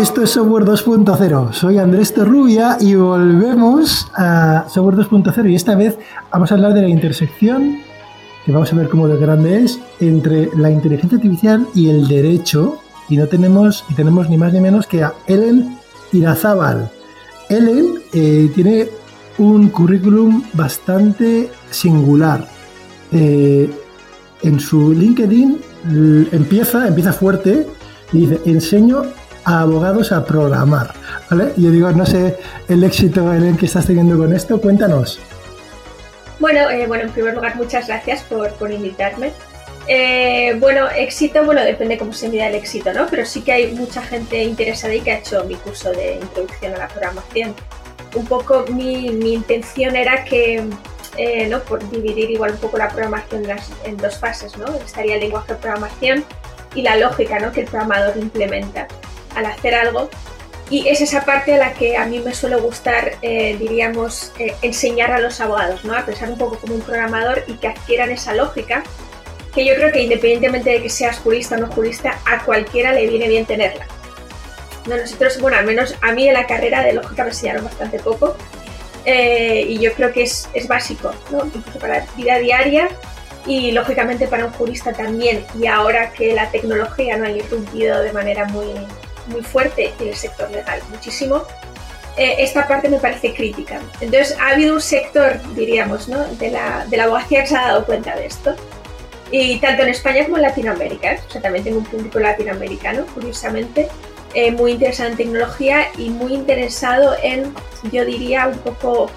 [0.00, 1.52] Esto es Software 2.0.
[1.52, 5.98] Soy Andrés Torrubia y volvemos a Software 2.0 y esta vez
[6.30, 7.78] vamos a hablar de la intersección,
[8.46, 12.78] que vamos a ver cómo de grande es, entre la inteligencia artificial y el derecho.
[13.08, 15.76] Y no tenemos, y tenemos ni más ni menos que a Ellen
[16.12, 16.92] Irazábal.
[17.48, 18.86] Ellen eh, tiene
[19.38, 22.46] un currículum bastante singular.
[23.10, 23.68] Eh,
[24.42, 25.58] en su LinkedIn
[26.30, 27.66] empieza, empieza fuerte
[28.12, 29.02] y dice, enseño
[29.48, 30.92] a abogados a programar.
[31.30, 31.54] ¿Vale?
[31.56, 32.36] Yo digo, no sé
[32.68, 33.24] el éxito
[33.58, 35.18] que estás teniendo con esto, cuéntanos.
[36.38, 39.32] Bueno, eh, bueno, en primer lugar, muchas gracias por, por invitarme.
[39.86, 43.06] Eh, bueno, éxito, bueno, depende cómo se mida el éxito, ¿no?
[43.06, 46.74] Pero sí que hay mucha gente interesada y que ha hecho mi curso de introducción
[46.74, 47.54] a la programación.
[48.14, 50.62] Un poco mi, mi intención era que,
[51.16, 51.60] eh, ¿no?
[51.60, 54.66] Por dividir igual un poco la programación en, en dos fases, ¿no?
[54.74, 56.24] Estaría el lenguaje de programación
[56.74, 57.50] y la lógica, ¿no?
[57.50, 58.86] Que el programador implementa
[59.38, 60.10] al hacer algo.
[60.70, 64.54] Y es esa parte a la que a mí me suele gustar, eh, diríamos, eh,
[64.60, 65.96] enseñar a los abogados, ¿no?
[65.96, 68.82] A pensar un poco como un programador y que adquieran esa lógica,
[69.54, 73.06] que yo creo que independientemente de que seas jurista o no jurista, a cualquiera le
[73.06, 73.86] viene bien tenerla.
[74.86, 77.98] No, nosotros, bueno, al menos a mí en la carrera de lógica me enseñaron bastante
[77.98, 78.36] poco
[79.04, 81.46] eh, y yo creo que es, es básico, ¿no?
[81.46, 82.88] Incluso para la vida diaria
[83.46, 85.44] y lógicamente para un jurista también.
[85.58, 88.74] Y ahora que la tecnología no ha irrumpido de manera muy,
[89.28, 91.44] muy fuerte en el sector legal, muchísimo,
[92.16, 93.80] eh, esta parte me parece crítica.
[94.00, 96.24] Entonces, ha habido un sector, diríamos, ¿no?
[96.34, 98.56] de, la, de la abogacía que se ha dado cuenta de esto.
[99.30, 103.88] Y tanto en España como en Latinoamérica, o sea, también tengo un público latinoamericano, curiosamente,
[104.34, 107.54] eh, muy interesado en tecnología y muy interesado en,
[107.92, 109.10] yo diría, un poco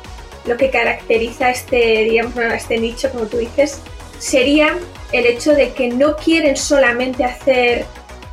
[0.46, 3.80] lo que caracteriza este, digamos, este nicho, como tú dices,
[4.20, 4.78] sería
[5.12, 7.86] el hecho de que no quieren solamente hacer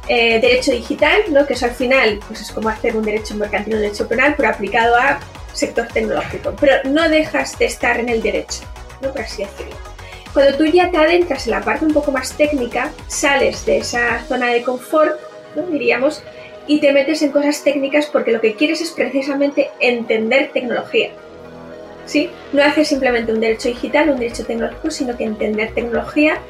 [0.08, 1.46] eh, derecho digital, ¿no?
[1.46, 4.48] que eso al final pues es como hacer un derecho mercantil, un derecho penal, pero
[4.48, 5.20] aplicado a
[5.52, 6.54] sector tecnológico.
[6.58, 8.60] Pero no dejas de estar en el derecho,
[9.02, 9.10] ¿no?
[9.12, 9.76] por así decirlo.
[10.32, 14.24] Cuando tú ya te adentras en la parte un poco más técnica, sales de esa
[14.24, 15.18] zona de confort,
[15.56, 15.62] ¿no?
[15.62, 16.22] diríamos,
[16.66, 21.10] y te metes en cosas técnicas porque lo que quieres es precisamente entender tecnología.
[22.06, 22.30] ¿Sí?
[22.54, 26.40] No haces simplemente un derecho digital, un derecho tecnológico, sino que entender tecnología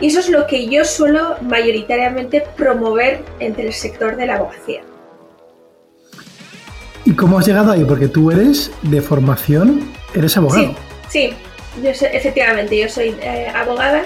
[0.00, 4.82] y eso es lo que yo suelo mayoritariamente promover entre el sector de la abogacía.
[7.04, 7.84] ¿Y cómo has llegado ahí?
[7.84, 10.74] Porque tú eres de formación, eres abogado.
[11.08, 11.36] Sí, sí
[11.82, 14.04] efectivamente, yo soy eh, abogada.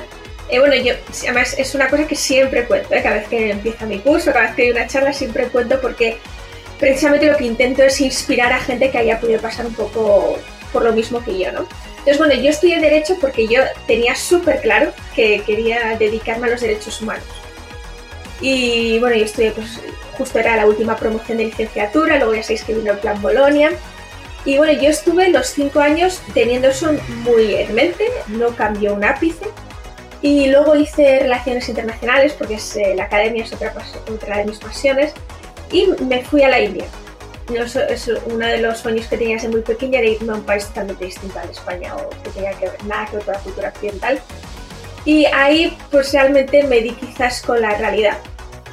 [0.50, 0.94] Eh, bueno, yo,
[1.24, 4.46] además es una cosa que siempre cuento, eh, cada vez que empieza mi curso, cada
[4.46, 6.18] vez que hay una charla, siempre cuento porque
[6.78, 10.38] precisamente lo que intento es inspirar a gente que haya podido pasar un poco
[10.72, 11.66] por lo mismo que yo, ¿no?
[12.08, 16.62] Entonces, bueno, yo estudié Derecho porque yo tenía súper claro que quería dedicarme a los
[16.62, 17.26] derechos humanos.
[18.40, 19.78] Y bueno, yo estudié, pues
[20.16, 23.72] justo era la última promoción de licenciatura, luego ya sabéis que vino el plan Bolonia.
[24.46, 29.04] Y bueno, yo estuve los cinco años teniendo eso muy en mente, no cambió un
[29.04, 29.44] ápice.
[30.22, 33.74] Y luego hice relaciones internacionales, porque es, eh, la academia es otra,
[34.10, 35.12] otra de mis pasiones,
[35.70, 36.86] y me fui a la India
[37.56, 40.66] es uno de los sueños que tenía desde muy pequeña de irme a un país
[40.66, 43.68] totalmente distinto a España o que tenía que ver nada que ver con la cultura
[43.68, 44.20] occidental.
[45.04, 48.18] Y ahí pues realmente me di quizás con la realidad,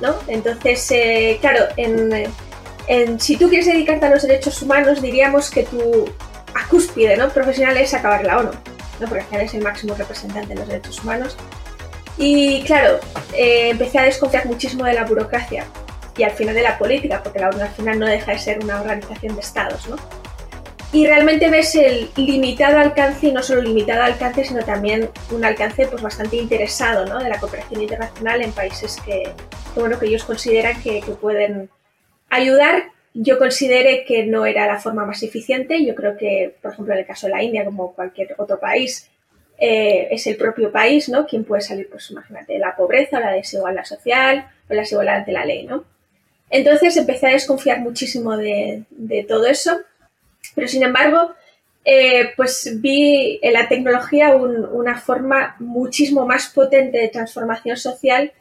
[0.02, 0.16] ¿no?
[0.28, 6.10] Entonces, eh, claro, en, si tú quieres dedicarte a los derechos humanos, diríamos que tu
[6.70, 7.30] cúspide ¿no?
[7.30, 8.52] profesional es acabar la ONU,
[9.00, 9.08] ¿no?
[9.08, 11.38] porque es el máximo representante de los derechos humanos.
[12.18, 13.00] Y claro,
[13.34, 15.66] eh, empecé a desconfiar muchísimo de la burocracia
[16.18, 18.64] y al final de la política, porque la ONU al final no deja de ser
[18.64, 19.98] una organización de estados, ¿no?
[20.96, 25.88] Y realmente ves el limitado alcance, y no solo limitado alcance, sino también un alcance
[25.88, 27.22] pues, bastante interesado ¿no?
[27.22, 29.24] de la cooperación internacional en países que,
[29.76, 31.70] bueno, que ellos consideran que, pueden
[32.30, 32.84] ayudar.
[33.14, 35.86] Yo consideré que no era la forma más eficiente.
[35.86, 39.12] Yo creo que, por ejemplo, en el caso de la India, como cualquier otro país,
[39.58, 41.26] eh, es el propio país, ¿no?
[41.26, 45.16] Quien puede salir, pues imagínate, de la pobreza o la desigualdad social o la desigualdad
[45.16, 45.84] ante la ley, ¿no?
[46.50, 48.86] Entonces empecé a desconfiar muchísimo de,
[49.28, 49.80] todo eso,
[50.54, 51.34] pero sin embargo,
[51.84, 58.32] eh, pues vi en la tecnología una forma muchísimo más potente de transformación social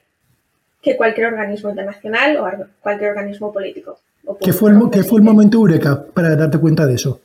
[0.82, 3.98] que cualquier organismo internacional o cualquier organismo político.
[4.40, 7.20] ¿Qué, fue el, fue el momento Eureka para darte cuenta de eso?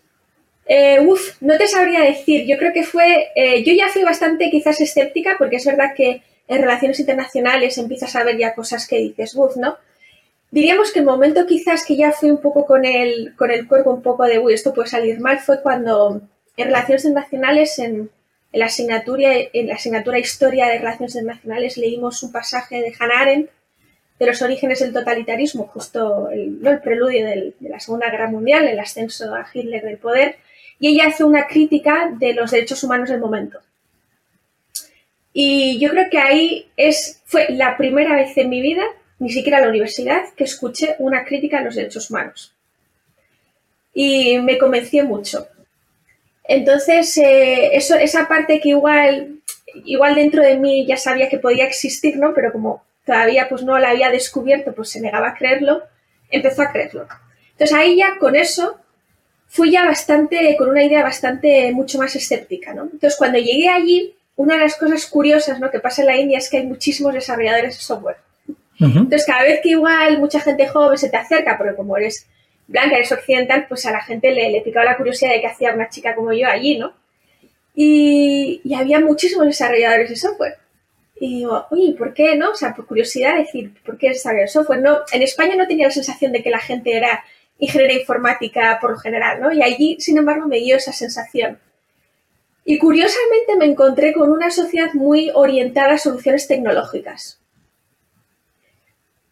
[0.65, 2.45] Eh, uf, no te sabría decir.
[2.45, 3.29] Yo creo que fue.
[3.35, 8.15] Eh, yo ya fui bastante quizás escéptica, porque es verdad que en relaciones internacionales empiezas
[8.15, 9.77] a ver ya cosas que dices, uf, ¿no?
[10.51, 13.91] Diríamos que el momento quizás que ya fui un poco con el, con el cuerpo
[13.91, 16.21] un poco de, uy, esto puede salir mal, fue cuando
[16.57, 18.09] en Relaciones Internacionales, en,
[18.51, 23.49] la, asignatura, en la asignatura Historia de Relaciones Internacionales, leímos un pasaje de Hannah Arendt
[24.19, 28.79] de los orígenes del totalitarismo, justo el, el preludio de la Segunda Guerra Mundial, el
[28.79, 30.37] ascenso a Hitler del poder,
[30.79, 33.59] y ella hace una crítica de los derechos humanos del momento.
[35.31, 38.83] Y yo creo que ahí es, fue la primera vez en mi vida,
[39.19, 42.53] ni siquiera la universidad, que escuché una crítica a los derechos humanos.
[43.93, 45.47] Y me convenció mucho.
[46.43, 49.41] Entonces, eh, eso, esa parte que igual,
[49.85, 52.33] igual dentro de mí ya sabía que podía existir, ¿no?
[52.33, 55.83] Pero como todavía pues no la había descubierto, pues se negaba a creerlo,
[56.29, 57.07] empezó a creerlo.
[57.51, 58.79] Entonces ahí ya con eso
[59.47, 62.83] fui ya bastante, con una idea bastante mucho más escéptica, ¿no?
[62.83, 65.69] Entonces cuando llegué allí, una de las cosas curiosas ¿no?
[65.69, 68.15] que pasa en la India es que hay muchísimos desarrolladores de software.
[68.79, 72.27] Entonces cada vez que igual mucha gente joven se te acerca, porque como eres
[72.67, 75.73] blanca, eres occidental, pues a la gente le, le picaba la curiosidad de qué hacía
[75.73, 76.93] una chica como yo allí, ¿no?
[77.81, 80.57] Y, había muchísimos desarrolladores de software.
[81.19, 82.51] Y digo, oye, ¿por qué no?
[82.51, 84.81] O sea, por curiosidad, decir, ¿por qué desarrollar software?
[84.81, 87.23] No, en España no tenía la sensación de que la gente era
[87.57, 89.53] ingeniera informática por lo general, ¿no?
[89.53, 91.57] Y allí, sin embargo, me dio esa sensación.
[92.65, 97.39] Y curiosamente me encontré con una sociedad muy orientada a soluciones tecnológicas.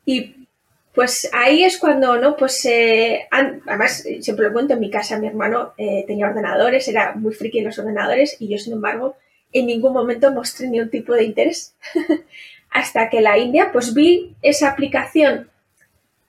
[0.08, 0.48] Y
[0.96, 2.38] pues ahí es cuando, ¿no?
[2.38, 7.14] Pues eh, además, siempre lo cuento, en mi casa mi hermano eh, tenía ordenadores, era
[7.14, 9.18] muy friki en los ordenadores y yo, sin embargo,
[9.52, 11.76] en ningún momento mostré ningún tipo de interés.
[12.72, 15.50] Hasta que la India, pues vi esa aplicación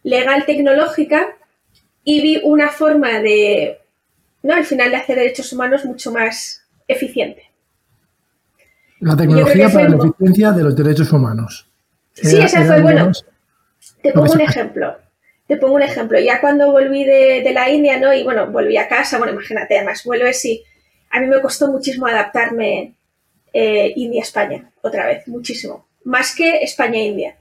[0.02, 1.36] legal tecnológica
[2.02, 3.78] y vi una forma de,
[4.42, 4.54] ¿no?
[4.54, 7.44] Al final de hacer derechos humanos mucho más eficiente.
[8.98, 11.68] La tecnología para la eficiencia de los derechos humanos.
[12.12, 13.12] Sí, esa fue, bueno,
[14.02, 14.96] te pongo un ejemplo.
[15.46, 16.18] Te pongo un ejemplo.
[16.20, 18.12] Ya cuando volví de, la India, ¿no?
[18.12, 20.62] Y bueno, volví a casa, bueno, imagínate, además vuelves y
[21.10, 22.94] a mí me costó muchísimo adaptarme
[23.52, 25.86] eh, India-España, otra vez, muchísimo.
[26.04, 27.36] Más que España-India.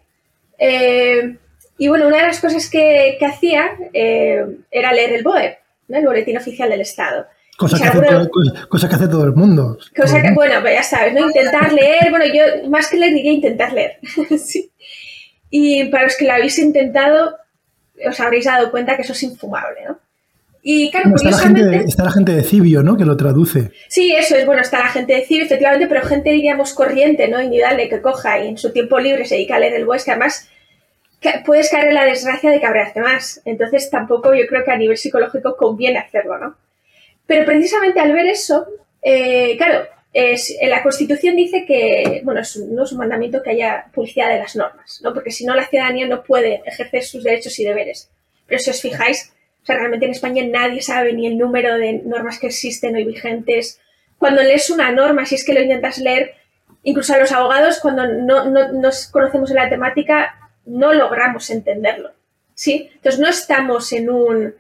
[0.58, 1.38] Eh,
[1.78, 5.58] y bueno, una de las cosas que, hacía eh, era leer el BOE,
[5.90, 7.28] el Boletín Oficial del Estado.
[7.58, 8.30] Cosa, que, hace todo,
[8.70, 9.80] que hace todo el mundo.
[10.36, 11.28] bueno, pues ya sabes, ¿no?
[11.28, 14.00] Intentar leer, bueno, yo más que leer diría intentar leer.
[14.38, 14.72] sí.
[15.50, 17.38] Y para los que lo habéis intentado,
[18.08, 20.00] os habréis dado cuenta que eso es infumable, ¿no?
[20.70, 22.98] Y claro, está, la gente de, está la gente de Cibio, ¿no?
[22.98, 23.72] Que lo traduce.
[23.88, 27.42] Sí, eso es, bueno, está la gente de Cibio, efectivamente, pero gente, diríamos, corriente, ¿no?
[27.42, 30.12] Indudable, que coja y en su tiempo libre se dedica a leer el BOES, que
[30.12, 30.50] además
[31.46, 33.42] puedes caer en la desgracia de cabrearte más.
[33.46, 36.56] Entonces tampoco yo creo que a nivel psicológico conviene hacerlo, ¿no?
[37.26, 38.66] Pero precisamente al ver eso,
[39.02, 39.86] eh, claro,
[40.20, 42.42] en la Constitución dice que, bueno,
[42.72, 45.14] no es un mandamiento que haya publicidad de las normas, ¿no?
[45.14, 48.10] Porque si no, la ciudadanía no puede ejercer sus derechos y deberes.
[48.48, 49.32] Pero si os fijáis,
[49.62, 53.04] o sea, realmente en España nadie sabe ni el número de normas que existen hoy
[53.04, 53.80] vigentes.
[54.18, 56.34] Cuando lees una norma, si es que lo intentas leer,
[56.82, 62.12] incluso a los abogados, cuando no, no nos conocemos la temática, no logramos entenderlo.
[62.56, 62.90] ¿Sí?
[62.96, 64.56] Entonces no estamos en un...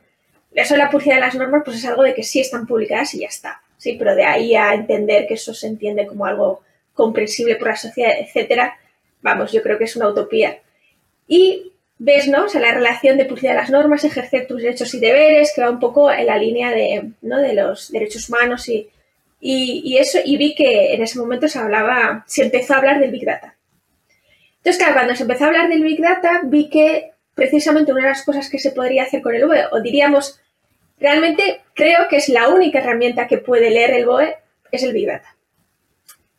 [0.53, 3.15] Eso de la publicidad de las normas, pues es algo de que sí están publicadas
[3.15, 3.63] y ya está.
[3.77, 6.61] Sí, pero de ahí a entender que eso se entiende como algo
[6.93, 8.77] comprensible por la sociedad, etcétera,
[9.21, 10.59] vamos, yo creo que es una utopía.
[11.27, 12.45] Y ves, ¿no?
[12.45, 15.61] O sea, la relación de publicidad de las normas, ejercer tus derechos y deberes, que
[15.61, 17.37] va un poco en la línea de, ¿no?
[17.37, 18.89] de los derechos humanos y,
[19.39, 23.11] y, eso, y vi que en ese momento se hablaba, se empezó a hablar del
[23.11, 23.55] Big Data.
[24.57, 28.09] Entonces, claro, cuando se empezó a hablar del Big Data, vi que precisamente una de
[28.09, 30.39] las cosas que se podría hacer con el BOE, o diríamos
[30.99, 34.35] Realmente creo que es la única herramienta que puede leer el BOE,
[34.71, 35.35] es el Big Data.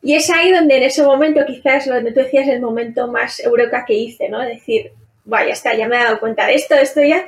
[0.01, 3.83] Y es ahí donde en ese momento, quizás, donde tú decías el momento más eureka
[3.85, 4.39] que hice, ¿no?
[4.39, 4.91] Decir,
[5.25, 7.25] vaya, ya está, ya me he dado cuenta de esto, esto ya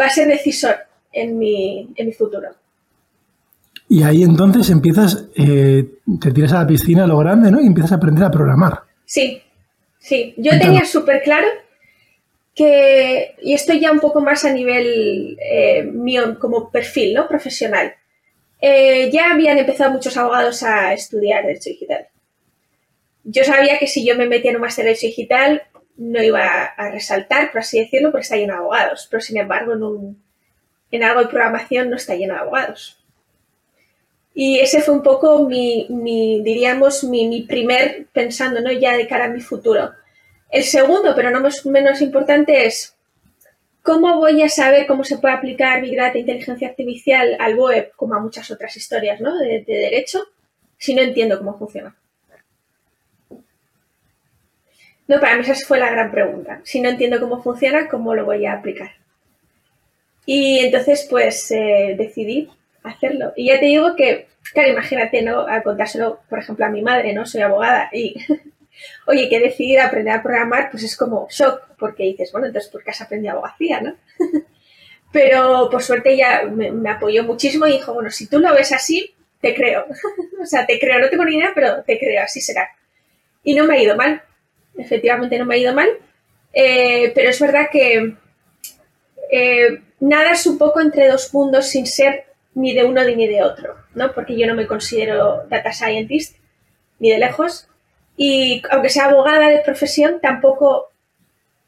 [0.00, 0.76] va a ser decisor
[1.12, 2.48] en mi, en mi futuro.
[3.88, 5.84] Y ahí entonces empiezas, eh,
[6.20, 7.60] te tiras a la piscina a lo grande, ¿no?
[7.60, 8.80] Y empiezas a aprender a programar.
[9.04, 9.42] Sí,
[9.98, 10.34] sí.
[10.36, 11.46] Yo tenía súper claro
[12.54, 17.28] que, y esto ya un poco más a nivel eh, mío como perfil, ¿no?
[17.28, 17.94] Profesional.
[18.60, 22.08] Eh, ya habían empezado muchos abogados a estudiar Derecho Digital.
[23.24, 25.62] Yo sabía que si yo me metía en un máster de Derecho Digital
[25.96, 29.06] no iba a resaltar, por así decirlo, porque está lleno de abogados.
[29.10, 30.16] Pero sin embargo, en,
[30.90, 33.04] en algo de programación no está lleno de abogados.
[34.34, 38.72] Y ese fue un poco mi, mi diríamos, mi, mi, primer pensando, ¿no?
[38.72, 39.92] Ya de cara a mi futuro.
[40.54, 42.96] El segundo, pero no menos importante, es
[43.82, 48.14] cómo voy a saber cómo se puede aplicar Big Data inteligencia artificial al web, como
[48.14, 49.36] a muchas otras historias ¿no?
[49.36, 50.20] de, derecho,
[50.78, 51.96] si no entiendo cómo funciona.
[55.08, 56.60] No, para mí esa fue la gran pregunta.
[56.62, 58.92] Si no entiendo cómo funciona, ¿cómo lo voy a aplicar?
[60.24, 62.48] Y entonces, pues, eh, decidí
[62.84, 63.32] hacerlo.
[63.34, 65.48] Y ya te digo que, claro, imagínate, ¿no?
[65.48, 67.26] A contárselo, por ejemplo, a mi madre, ¿no?
[67.26, 68.14] Soy abogada y
[69.06, 72.70] oye, que he decidido aprender a programar, pues es como shock, porque dices, bueno, entonces,
[72.70, 73.94] ¿por qué has aprendido abogacía, no?
[75.12, 79.14] Pero por suerte ella me, apoyó muchísimo y dijo, bueno, si tú lo ves así,
[79.40, 79.86] te creo.
[80.42, 82.68] o sea, te creo, no tengo ni idea, pero te creo, así será.
[83.44, 84.22] Y no me ha ido mal,
[84.76, 85.88] efectivamente no me ha ido mal,
[86.52, 88.16] eh, pero es verdad que
[89.30, 93.42] eh, nada es un poco entre dos mundos sin ser ni de uno ni de
[93.42, 94.12] otro, ¿no?
[94.12, 96.36] Porque yo no me considero data scientist,
[96.98, 97.68] ni de lejos,
[98.16, 100.90] y aunque sea abogada de profesión, tampoco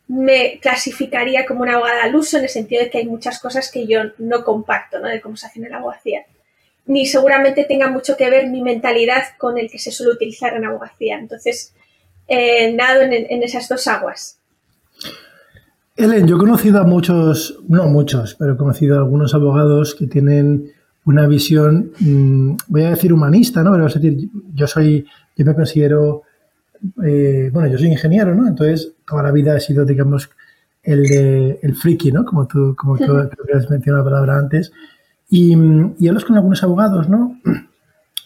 [0.08, 3.70] me clasificaría como una abogada al uso en el sentido de que hay muchas cosas
[3.70, 5.08] que yo no comparto, ¿no?
[5.08, 6.24] De cómo se hace en la abogacía.
[6.86, 10.64] Ni seguramente tenga mucho que ver mi mentalidad con el que se suele utilizar en
[10.64, 11.18] abogacía.
[11.18, 11.74] Entonces,
[12.28, 14.38] eh, nado en, esas dos aguas.
[15.96, 20.06] Ellen, yo he conocido a muchos, no muchos, pero he conocido a algunos abogados que
[20.06, 20.72] tienen
[21.04, 23.72] una visión, mm, voy a decir humanista, ¿no?
[23.72, 26.22] Pero decir, yo soy, yo me considero,
[27.04, 28.46] eh, bueno, yo soy ingeniero, ¿no?
[28.46, 30.30] Entonces, toda la vida he sido, digamos,
[30.82, 32.24] el de el friki, ¿no?
[32.24, 34.72] Como tú, como tú creo que has mencionado la palabra antes.
[35.28, 35.56] Y,
[35.98, 37.40] y hablas con algunos abogados, ¿no?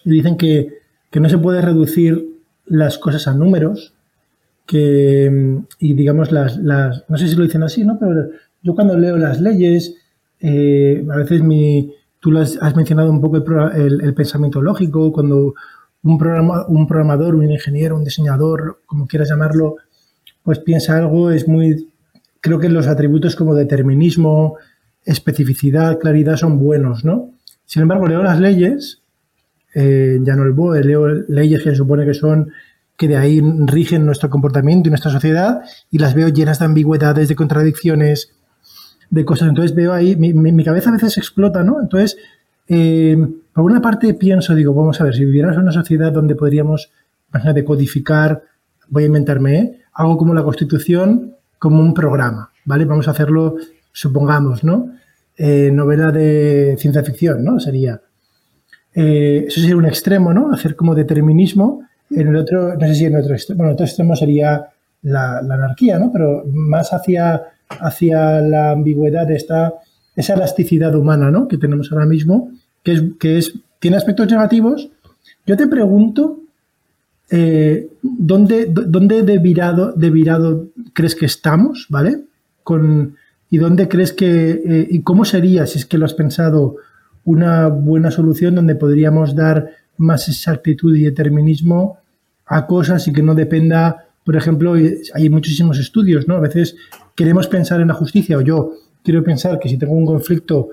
[0.05, 0.81] Y dicen que,
[1.11, 3.95] que no se puede reducir las cosas a números,
[4.67, 7.99] que, y digamos, las, las, no sé si lo dicen así, ¿no?
[7.99, 8.29] Pero
[8.63, 9.97] yo cuando leo las leyes,
[10.41, 13.39] eh, a veces mi, tú has, mencionado un poco
[13.75, 15.55] el, el, pensamiento lógico, cuando
[16.03, 19.77] un, programa, un programador, un ingeniero, un diseñador, como quieras llamarlo,
[20.43, 21.89] pues piensa algo, es muy,
[22.41, 24.57] creo que los atributos como determinismo,
[25.05, 27.33] especificidad, claridad son buenos, ¿no?
[27.65, 29.03] Sin embargo, leo las leyes,
[29.75, 32.51] eh, ya no el BOE, leo leyes que se supone que son
[32.97, 37.29] que de ahí rigen nuestro comportamiento y nuestra sociedad y las veo llenas de ambigüedades,
[37.31, 38.35] de contradicciones,
[39.09, 39.49] de cosas.
[39.49, 41.81] Entonces veo ahí, mi, cabeza a veces explota, ¿no?
[41.81, 42.19] Entonces,
[42.69, 43.17] eh,
[43.53, 46.91] por una parte pienso, digo, vamos a ver, si viviéramos en una sociedad donde podríamos,
[47.55, 48.43] de codificar,
[48.89, 49.79] voy a inventarme, ¿eh?
[49.95, 52.85] algo como la Constitución, como un programa, ¿vale?
[52.85, 53.57] Vamos a hacerlo,
[53.93, 54.93] supongamos, ¿no?
[55.37, 57.61] Eh, novela de ciencia ficción, ¿no?
[57.61, 58.01] Sería.
[58.93, 60.53] eso sería un extremo, ¿no?
[60.53, 64.17] Hacer como determinismo en el otro, no sé si en otro extremo, bueno, otro extremo
[64.17, 64.69] sería
[65.03, 66.13] la, anarquía, ¿no?
[66.13, 69.75] Pero más hacia, hacia la ambigüedad está
[70.17, 71.49] esa elasticidad humana, ¿no?
[71.49, 72.51] Que tenemos ahora mismo,
[72.83, 74.91] que es, que es tiene aspectos negativos.
[75.47, 76.41] Yo te pregunto,
[77.31, 82.25] eh, ¿dónde, dónde de, virado, de virado crees que estamos, ¿vale?
[82.63, 83.17] Con,
[83.51, 86.77] ¿Y dónde crees que, eh, y cómo sería, si es que lo has pensado,
[87.25, 91.99] una buena solución donde podríamos dar más exactitud y determinismo
[92.47, 94.75] a cosas y que no dependa, por ejemplo,
[95.15, 96.37] hay muchísimos estudios, ¿no?
[96.37, 96.77] A veces
[97.15, 98.73] queremos pensar en la justicia o yo
[99.03, 100.71] quiero pensar que si tengo un conflicto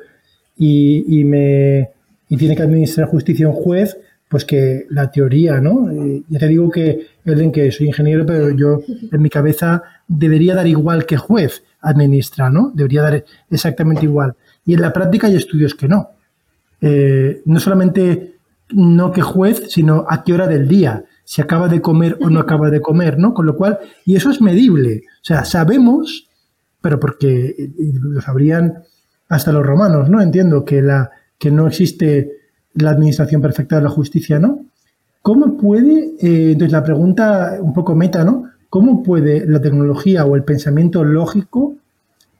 [0.58, 1.90] y, me
[2.30, 3.98] y tiene que administrar justicia un juez,
[4.30, 5.90] pues que la teoría, ¿no?
[5.90, 8.82] Eh, ya te digo que, en que soy ingeniero, pero yo
[9.12, 12.72] en mi cabeza debería dar igual que juez administra, ¿no?
[12.74, 14.36] Debería dar exactamente igual.
[14.66, 16.10] Y en la práctica hay estudios que no.
[16.82, 18.36] Eh, no solamente
[18.72, 22.42] no que juez, sino a qué hora del día, si acaba de comer o no
[22.42, 23.34] acaba de comer, ¿no?
[23.34, 25.04] Con lo cual, y eso es medible.
[25.22, 26.28] O sea, sabemos,
[26.82, 28.84] pero porque lo sabrían
[29.30, 30.22] hasta los romanos, ¿no?
[30.22, 32.32] Entiendo que, la, que no existe
[32.74, 34.66] la administración perfecta de la justicia, ¿no?
[35.22, 38.50] ¿Cómo puede, eh, entonces la pregunta un poco meta, ¿no?
[38.70, 41.76] ¿Cómo puede la tecnología o el pensamiento lógico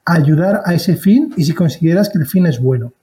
[0.06, 2.94] ayudar a ese fin y si consideras que el fin es bueno?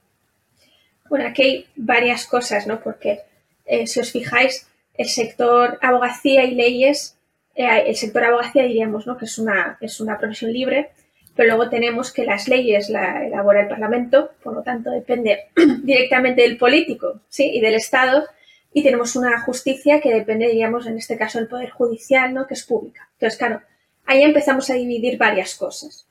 [1.09, 2.79] Bueno, aquí hay varias cosas, ¿no?
[2.81, 3.19] Porque
[3.65, 7.15] eh, si os fijáis, el sector abogacía y leyes,
[7.55, 9.17] eh, el sector abogacía diríamos, ¿no?
[9.17, 10.91] Que es una, es una profesión libre,
[11.35, 15.45] pero luego tenemos que las leyes la elabora el Parlamento, por lo tanto depende
[15.83, 17.51] directamente del político, ¿sí?
[17.53, 18.25] Y del Estado,
[18.73, 22.47] y tenemos una justicia que depende, diríamos, en este caso del Poder Judicial, ¿no?
[22.47, 23.07] Que es pública.
[23.13, 23.61] Entonces, claro,
[24.05, 26.05] ahí empezamos a dividir varias cosas.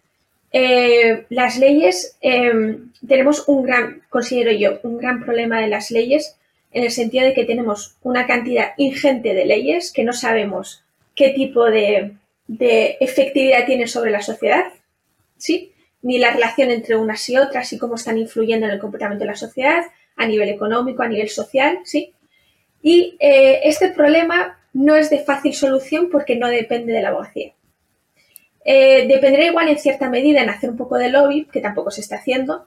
[0.52, 6.36] Eh, las leyes, em, tenemos un gran, considero yo, un gran problema de las leyes
[6.72, 11.30] en el sentido de que tenemos una cantidad ingente de leyes que no sabemos qué
[11.30, 12.16] tipo de,
[13.00, 14.64] efectividad tienen sobre la sociedad,
[15.36, 15.72] ¿sí?
[16.02, 19.30] Ni la relación entre unas y otras y cómo están influyendo en el comportamiento de
[19.30, 19.84] la sociedad
[20.16, 22.12] a nivel económico, a nivel social, ¿sí?
[22.82, 27.52] Y eh, este problema no es de fácil solución porque no depende de la abogacía.
[28.64, 32.00] Eh, dependerá igual en cierta medida en hacer un poco de lobby, que tampoco se
[32.00, 32.66] está haciendo,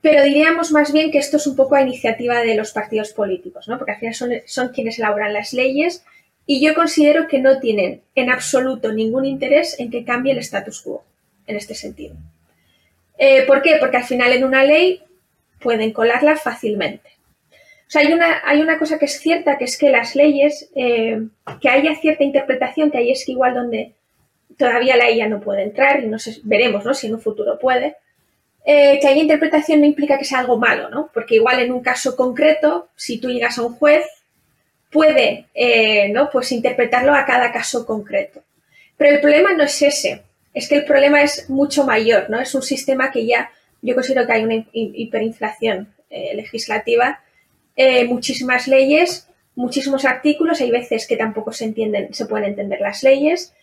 [0.00, 3.68] pero diríamos más bien que esto es un poco a iniciativa de los partidos políticos,
[3.68, 3.76] ¿no?
[3.76, 6.04] porque al final son, son quienes elaboran las leyes
[6.46, 10.80] y yo considero que no tienen en absoluto ningún interés en que cambie el status
[10.80, 11.04] quo
[11.50, 12.16] en este sentido.
[13.22, 13.76] Eh, ¿Por qué?
[13.78, 15.02] Porque al final en una ley
[15.60, 17.10] pueden colarla fácilmente.
[17.52, 20.70] O sea, hay una, hay una cosa que es cierta, que es que las leyes,
[20.74, 21.20] eh,
[21.60, 23.92] que haya cierta interpretación, que ahí es que igual donde
[24.56, 26.94] todavía la IA no puede entrar, y no sé, veremos ¿no?
[26.94, 27.96] si en un futuro puede,
[28.64, 31.10] eh, que haya interpretación no implica que sea algo malo, ¿no?
[31.12, 34.04] Porque igual en un caso concreto, si tú llegas a un juez,
[34.90, 35.46] puede,
[36.10, 36.30] ¿no?
[36.30, 38.42] Pues interpretarlo a cada caso concreto.
[38.96, 42.40] Pero el problema no es ese, es que el problema es mucho mayor, ¿no?
[42.40, 43.50] Es un sistema que ya,
[43.82, 47.20] yo considero que hay una hiperinflación eh, legislativa,
[48.08, 53.54] muchísimas leyes, muchísimos artículos, hay veces que tampoco se entienden, se pueden entender las leyes,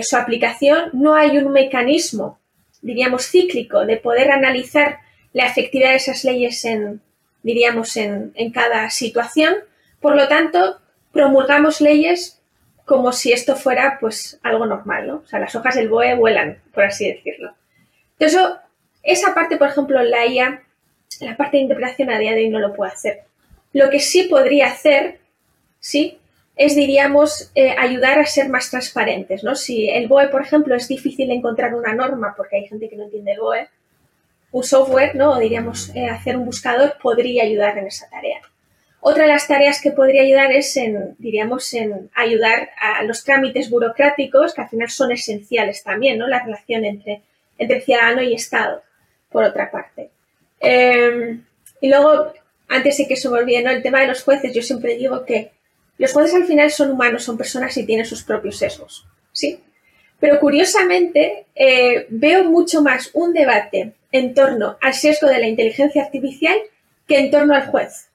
[0.00, 2.38] su aplicación, no hay un mecanismo
[2.80, 4.98] diríamos, cíclico de poder analizar
[5.32, 7.00] la efectividad de esas leyes en,
[7.42, 9.54] diríamos, en, cada situación.
[10.00, 10.80] Por lo tanto,
[11.12, 12.37] promulgamos leyes
[12.88, 15.16] como si esto fuera pues algo normal, ¿no?
[15.16, 17.54] O sea, las hojas del BOE vuelan, por así decirlo.
[18.18, 18.40] Entonces,
[19.02, 20.62] esa parte, por ejemplo, la IA,
[21.20, 23.24] la parte de interpretación a día de hoy no lo puede hacer.
[23.74, 25.20] Lo que sí podría hacer,
[25.78, 26.18] sí,
[26.56, 29.44] es, diríamos, eh, ayudar a ser más transparentes.
[29.44, 29.54] ¿no?
[29.54, 33.04] Si el BOE, por ejemplo, es difícil encontrar una norma porque hay gente que no
[33.04, 33.68] entiende el BOE,
[34.50, 35.32] un software, ¿no?
[35.32, 38.40] o diríamos, eh, hacer un buscador podría ayudar en esa tarea.
[39.08, 43.70] Otra de las tareas que podría ayudar es en, diríamos, en ayudar a los trámites
[43.70, 46.26] burocráticos, que al final son esenciales también, ¿no?
[46.26, 47.22] La relación entre,
[47.80, 48.82] ciudadano y Estado,
[49.30, 50.10] por otra parte.
[50.60, 51.42] Em,
[51.80, 52.34] y luego,
[52.68, 53.70] antes de que se ¿no?
[53.70, 55.52] El tema de los jueces, yo siempre digo que
[55.96, 59.58] los jueces al final son humanos, son personas y tienen sus propios sesgos, ¿sí?
[60.20, 66.02] Pero curiosamente eh, veo mucho más un debate en torno al sesgo de la inteligencia
[66.02, 66.58] artificial
[67.06, 68.07] que en torno al juez.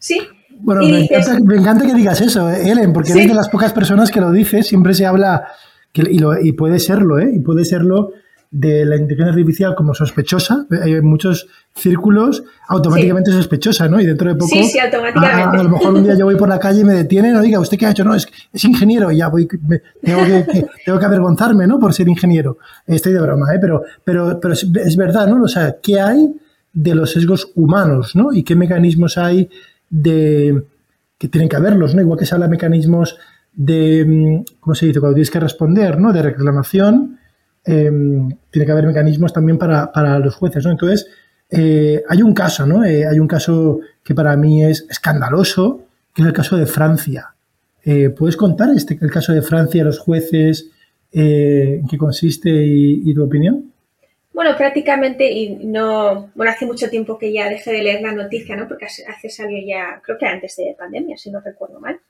[0.00, 0.20] ¿Sí?
[0.58, 4.20] Bueno, me, encanta, que digas eso, eh, Ellen, porque eres de las pocas personas que
[4.20, 5.46] lo dices, siempre se habla,
[5.94, 7.30] y, y puede serlo, ¿eh?
[7.32, 8.10] Y puede serlo
[8.50, 14.00] de la inteligencia artificial como sospechosa, hay muchos círculos automáticamente sospechosa, ¿no?
[14.00, 15.56] Y dentro de poco, sí, sí, automáticamente.
[15.56, 17.60] A, lo mejor un día yo voy por la calle y me detienen, no diga,
[17.60, 18.02] ¿usted qué ha hecho?
[18.02, 21.78] No, es, es ingeniero, ya voy, tengo, que, tengo que avergonzarme, ¿no?
[21.78, 22.58] Por ser ingeniero.
[22.88, 23.58] Estoy de broma, ¿eh?
[23.60, 25.44] Pero, pero, pero es, verdad, ¿no?
[25.44, 26.34] O sea, ¿qué hay
[26.72, 28.32] de los sesgos humanos, ¿no?
[28.32, 29.48] Y qué mecanismos hay
[29.90, 30.64] de
[31.18, 32.00] que tienen que haberlos, ¿no?
[32.00, 33.18] Igual que se habla de mecanismos
[33.52, 35.00] de, mm, ¿cómo se dice?
[35.00, 36.12] Cuando tienes que responder, ¿no?
[36.12, 37.18] De reclamación,
[37.64, 40.70] Em, tiene que haber mecanismos también para, los jueces, ¿no?
[40.70, 41.06] Entonces,
[41.50, 42.84] eh, hay un caso, ¿no?
[42.84, 45.82] Eh, hay un caso que para mí es escandaloso,
[46.14, 47.34] que es el caso de Francia.
[47.84, 50.70] Eh, ¿Puedes contar este, el caso de Francia, los jueces,
[51.12, 53.72] en qué consiste y, tu opinión?
[54.32, 58.56] Bueno, prácticamente, y no, bueno, hace mucho tiempo que ya dejé de leer la noticia,
[58.56, 58.68] ¿no?
[58.68, 62.00] Porque hace salió ya, creo que antes de pandemia, si no recuerdo mal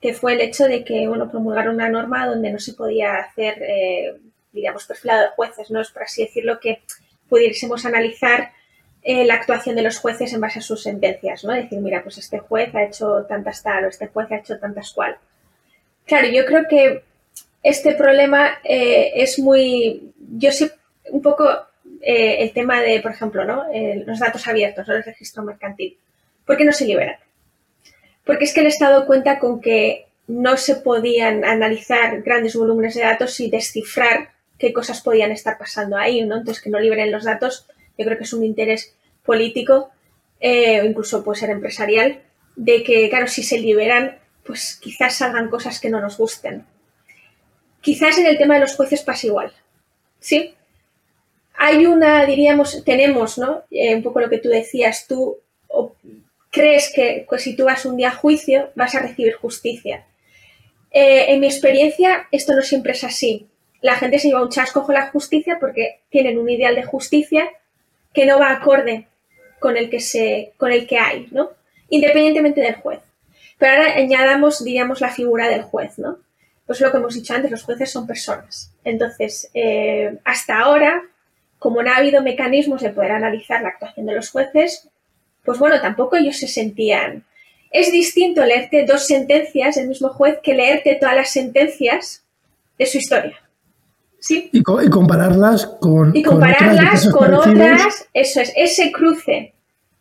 [0.00, 3.62] que fue el hecho de que, bueno, promulgaron una norma donde no se podía hacer,
[3.62, 4.16] eh,
[4.52, 5.80] digamos, perfilado de jueces, ¿no?
[5.80, 6.82] Es por así decirlo que
[7.28, 8.52] pudiésemos analizar
[9.02, 11.52] eh, la actuación de los jueces en base a sus sentencias, ¿no?
[11.52, 14.92] Decir, mira, pues este juez ha hecho tantas tal o este juez ha hecho tantas
[14.92, 15.16] cual.
[16.06, 17.02] Claro, yo creo que
[17.62, 20.72] este problema eh, es muy, yo sé
[21.10, 21.48] un poco
[22.00, 23.64] el tema de, por ejemplo, ¿no?
[24.06, 24.94] los datos abiertos, ¿no?
[24.94, 25.98] el registro mercantil.
[26.44, 27.16] ¿Por qué no se liberan?
[28.28, 33.00] porque es que el Estado cuenta con que no se podían analizar grandes volúmenes de
[33.00, 36.36] datos y descifrar qué cosas podían estar pasando ahí, ¿no?
[36.36, 39.88] Entonces, que no liberen los datos, yo creo que es un interés político,
[40.40, 42.20] eh, o incluso puede ser empresarial,
[42.54, 46.66] de que, claro, si se liberan, pues quizás salgan cosas que no nos gusten.
[47.80, 49.54] Quizás en el tema de los jueces pasa igual,
[50.20, 50.54] ¿sí?
[51.56, 53.62] Hay una, diríamos, tenemos, ¿no?
[53.70, 55.38] Eh, un poco lo que tú decías, tú
[56.50, 60.06] crees que pues, si tú vas un día a juicio vas a recibir justicia.
[60.90, 63.48] Eh, en mi experiencia, esto no siempre es así.
[63.80, 67.48] La gente se lleva un chasco con la justicia porque tienen un ideal de justicia
[68.12, 69.06] que no va acorde
[69.60, 71.50] con el que, se, con el que hay, ¿no?
[71.90, 73.00] Independientemente del juez.
[73.58, 76.18] Pero ahora añadamos, diríamos, la figura del juez, ¿no?
[76.68, 78.70] Pues lo que hemos dicho antes, los jueces son personas.
[78.84, 81.02] Entonces, eh, hasta ahora,
[81.58, 84.86] como no ha habido mecanismos de poder analizar la actuación de los jueces,
[85.46, 87.24] pues bueno, tampoco ellos se sentían.
[87.70, 92.22] Es distinto leerte dos sentencias del mismo juez que leerte todas las sentencias
[92.78, 93.40] de su historia.
[94.18, 94.50] ¿Sí?
[94.52, 99.54] Y, compararlas con, y compararlas con otras, eso es, ese cruce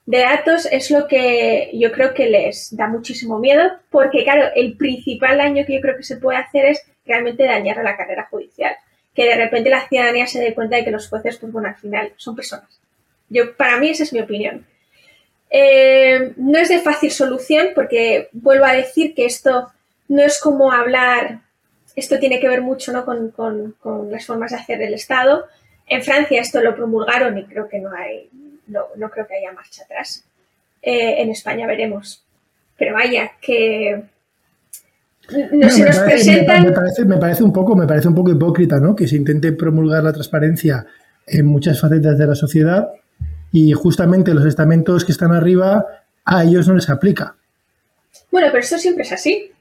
[0.08, 4.78] de datos es lo que yo creo que les da muchísimo miedo, porque claro, el
[4.78, 8.26] principal daño que yo creo que se puede hacer es realmente dañar a la carrera
[8.32, 8.74] judicial.
[9.14, 11.76] Que de repente la ciudadanía se dé cuenta de que los jueces, pues bueno, al
[11.76, 12.80] final son personas.
[13.28, 14.66] Yo, para mí esa es mi opinión.
[15.50, 19.74] Eh, no es de fácil solución porque vuelvo a decir que esto
[20.08, 21.42] no es como hablar,
[21.98, 23.06] esto tiene que ver mucho ¿no?
[23.06, 23.76] con,
[24.10, 25.48] las formas de hacer del Estado.
[25.86, 28.30] En Francia esto lo promulgaron y creo que no hay,
[28.68, 30.24] no, creo que haya marcha atrás.
[30.82, 32.24] eh, en España veremos.
[32.78, 34.04] Pero vaya, que
[35.52, 36.64] no, se nos presentan...
[36.64, 38.96] Me parece, me parece, un poco, me parece un poco hipócrita, ¿no?
[38.96, 40.86] Que se intente promulgar la transparencia
[41.26, 42.90] en muchas facetas de la sociedad
[43.52, 45.86] y justamente los estamentos que están arriba
[46.24, 47.36] a ellos no les aplica.
[48.32, 49.52] Bueno, pero eso siempre es así.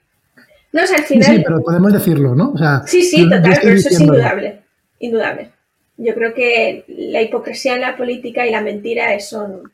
[0.73, 1.37] No, al final...
[1.37, 2.55] Sí, pero podemos decirlo, ¿no?
[2.87, 4.63] sí, sí, total, pero eso es indudable.
[4.99, 5.51] Indudable.
[5.99, 9.73] Yo creo que la hipocresía en la política y la mentira son.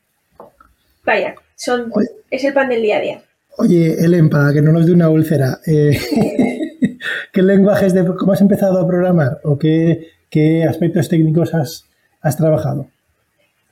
[1.04, 1.92] Vaya, son.
[2.30, 3.22] es el pan del día a día.
[3.58, 5.98] Oye, Ellen, para que no nos dé una úlcera, eh,
[7.32, 8.04] ¿qué lenguajes de.
[8.04, 9.40] ¿Cómo has empezado a programar?
[9.44, 11.87] ¿O qué, qué aspectos técnicos has,
[12.20, 12.88] has trabajado?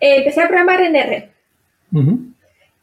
[0.00, 1.30] Eh, empecé a programar en R.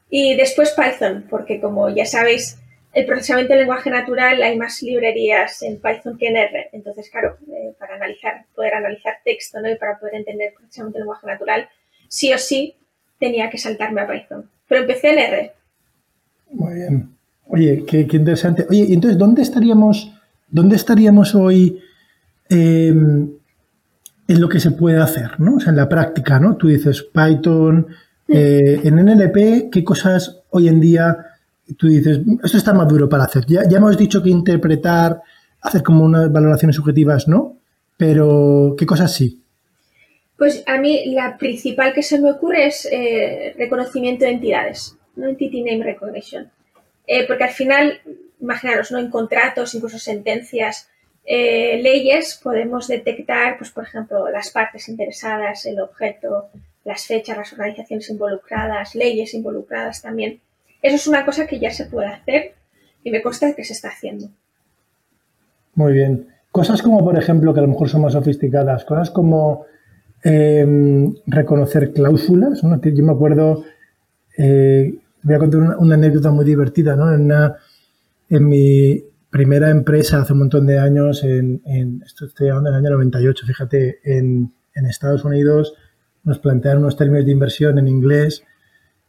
[0.10, 2.58] Y después Python, porque como ya sabéis,
[2.98, 6.70] el procesamiento del lenguaje natural hay más librerías en Python que en R.
[6.74, 9.70] Entonces, claro, eh, para analizar, poder analizar texto ¿no?
[9.70, 11.70] y para poder entender el procesamiento del lenguaje natural,
[12.08, 12.74] sí o sí
[13.20, 14.50] tenía que saltarme a Python.
[14.68, 15.54] Pero empecé en R.
[16.50, 17.10] Muy bien.
[17.46, 18.66] Oye, qué, interesante.
[18.68, 20.12] Oye, entonces, ¿dónde estaríamos,
[20.48, 21.80] dónde estaríamos hoy
[22.50, 23.30] em,
[24.28, 25.58] en lo que se puede hacer, ¿no?
[25.58, 26.58] O sea, en la práctica, ¿no?
[26.58, 27.86] Tú dices Python,
[28.28, 31.28] eh, en NLP, ¿qué cosas hoy en día
[31.76, 33.46] tú dices, esto está maduro para hacer?
[33.46, 35.22] Ya, ya hemos dicho que interpretar,
[35.62, 37.58] hacer como unas valoraciones subjetivas, ¿no?
[37.98, 39.44] Pero, ¿qué cosas sí?
[40.38, 45.28] Pues a mí la principal que se me ocurre es eh, reconocimiento de entidades, ¿no?
[45.28, 46.52] Entity Name Recognition.
[47.08, 48.00] Eh, porque al final,
[48.40, 49.00] imaginaros, ¿no?
[49.00, 50.90] En contratos, incluso sentencias,
[51.26, 56.50] eh, leyes, podemos detectar, pues por ejemplo, las partes interesadas, el objeto,
[56.86, 60.40] las fechas, las organizaciones involucradas, leyes involucradas también.
[60.82, 62.54] Eso es una cosa que ya se puede hacer
[63.04, 64.30] y me consta que se está haciendo.
[65.76, 66.28] Muy bien.
[66.52, 69.66] Cosas como, por ejemplo, que a lo mejor son más sofisticadas, cosas como
[70.24, 72.62] em, reconocer cláusulas.
[72.62, 73.64] Yo me acuerdo,
[74.38, 77.14] eh, voy a contar una, anécdota muy divertida, ¿no?
[77.14, 77.32] En,
[78.30, 81.62] en, mi primera empresa hace un montón de años, en,
[82.06, 85.76] esto estoy hablando del año 98, fíjate, en, en Estados Unidos
[86.24, 88.44] nos plantearon unos términos de inversión en inglés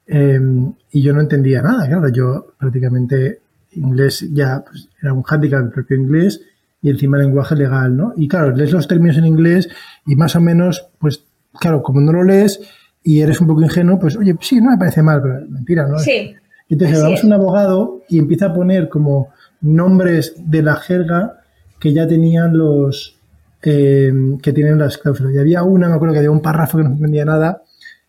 [0.09, 3.41] em, y yo no entendía nada, claro, yo prácticamente
[3.73, 6.41] inglés ya pues, era un handicap el propio inglés
[6.83, 8.13] y encima lenguaje legal, ¿no?
[8.17, 9.69] Y claro, lees los términos en inglés
[10.07, 12.61] y más o menos, pues claro, como no lo lees
[13.03, 15.99] y eres un poco ingenuo, pues oye, sí, no me parece mal, pero mentira, ¿no?
[15.99, 16.35] Sí.
[16.69, 19.29] Entonces, vamos a un abogado y empieza a poner como
[19.61, 21.41] nombres de la jerga
[21.81, 23.17] que ya tenían los,
[23.63, 25.35] eh, que tienen las cláusulas.
[25.35, 27.63] Y había una, me acuerdo que había un párrafo que no entendía nada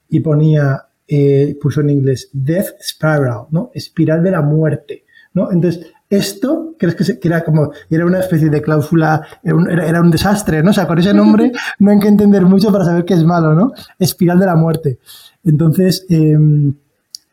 [0.09, 3.72] y ponía, eh, puso en inglés, Death Spiral, ¿no?
[3.74, 5.52] Espiral de la muerte, ¿no?
[5.52, 10.12] Entonces, esto, crees que, era como, era una especie de cláusula, era un, era, un,
[10.12, 10.72] desastre, ¿no?
[10.72, 13.56] O sea, con ese nombre no hay que entender mucho para saber que es malo,
[13.56, 13.74] ¿no?
[13.98, 15.00] Espiral de la muerte.
[15.43, 16.74] Entonces, em,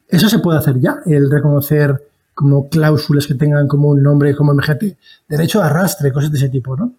[0.09, 4.53] eso se puede hacer ya, el reconocer como cláusulas que tengan como un nombre, como
[4.53, 4.97] imagínate,
[5.29, 6.93] derecho a arrastre, cosas de ese tipo, ¿no?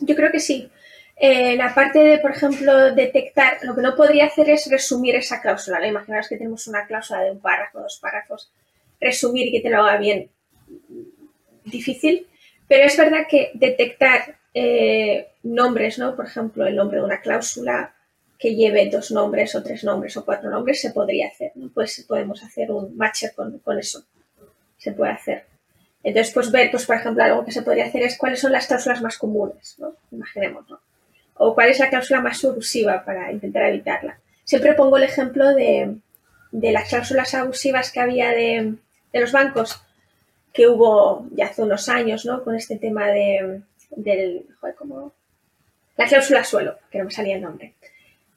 [0.00, 0.70] Yo creo que sí.
[1.16, 5.40] Eh, la parte de, por ejemplo, detectar, lo que no podría hacer es resumir esa
[5.40, 5.78] cláusula.
[5.78, 5.86] ¿no?
[5.86, 8.50] Imaginaos que tenemos una cláusula de un párrafo, dos párrafos.
[9.00, 10.30] Resumir y que te lo haga bien,
[11.64, 12.26] difícil.
[12.66, 16.16] Pero es verdad que detectar eh, nombres, ¿no?
[16.16, 17.94] Por ejemplo, el nombre de una cláusula
[18.38, 21.52] que lleve dos nombres o tres nombres o cuatro nombres se podría hacer.
[21.54, 21.70] ¿no?
[21.72, 24.04] Pues podemos hacer un match con, eso.
[24.76, 25.46] Se puede hacer.
[26.02, 28.66] Entonces, pues ver, pues por ejemplo, algo que se podría hacer es cuáles son las
[28.66, 29.96] cláusulas más comunes, ¿no?
[30.10, 30.78] Imaginemos, ¿no?
[31.34, 34.18] O cuál es la cláusula más abusiva para intentar evitarla.
[34.44, 35.96] Siempre pongo el ejemplo de,
[36.52, 38.74] las cláusulas abusivas que había de,
[39.12, 39.82] los bancos,
[40.52, 42.44] que hubo ya hace unos años, ¿no?
[42.44, 45.12] Con este tema de, del, joder, como...
[45.96, 47.74] La cláusula suelo, que no me salía el nombre.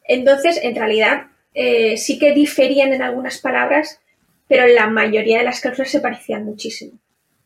[0.04, 4.00] Entonces, en realidad, eh, sí que diferían en algunas palabras,
[4.48, 7.00] pero la mayoría de las cláusulas se parecían muchísimo.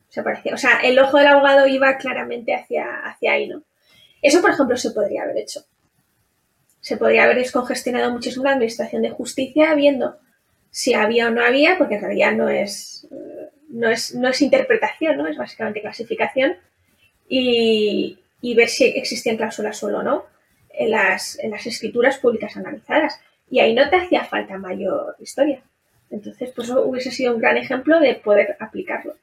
[0.10, 0.54] Se parecía.
[0.54, 3.64] O sea, el ojo del abogado iba claramente hacia, hacia ahí, ¿no?
[4.22, 5.62] Eso, por ejemplo, se podría haber hecho.
[6.80, 10.18] Se podría haber descongestionado muchísimo la administración de justicia viendo
[10.72, 13.08] si había o no había, porque en realidad no es,
[13.70, 15.28] no es, no es interpretación, ¿no?
[15.28, 16.56] Es básicamente clasificación.
[17.28, 18.18] Y,
[18.56, 20.26] ver si existían cláusulas solo o no
[20.74, 23.20] en las, en las escrituras públicas analizadas.
[23.50, 25.62] Y ahí no te hacía falta mayor historia.
[26.10, 29.16] Entonces, pues hubiese sido un gran ejemplo de poder aplicarlo.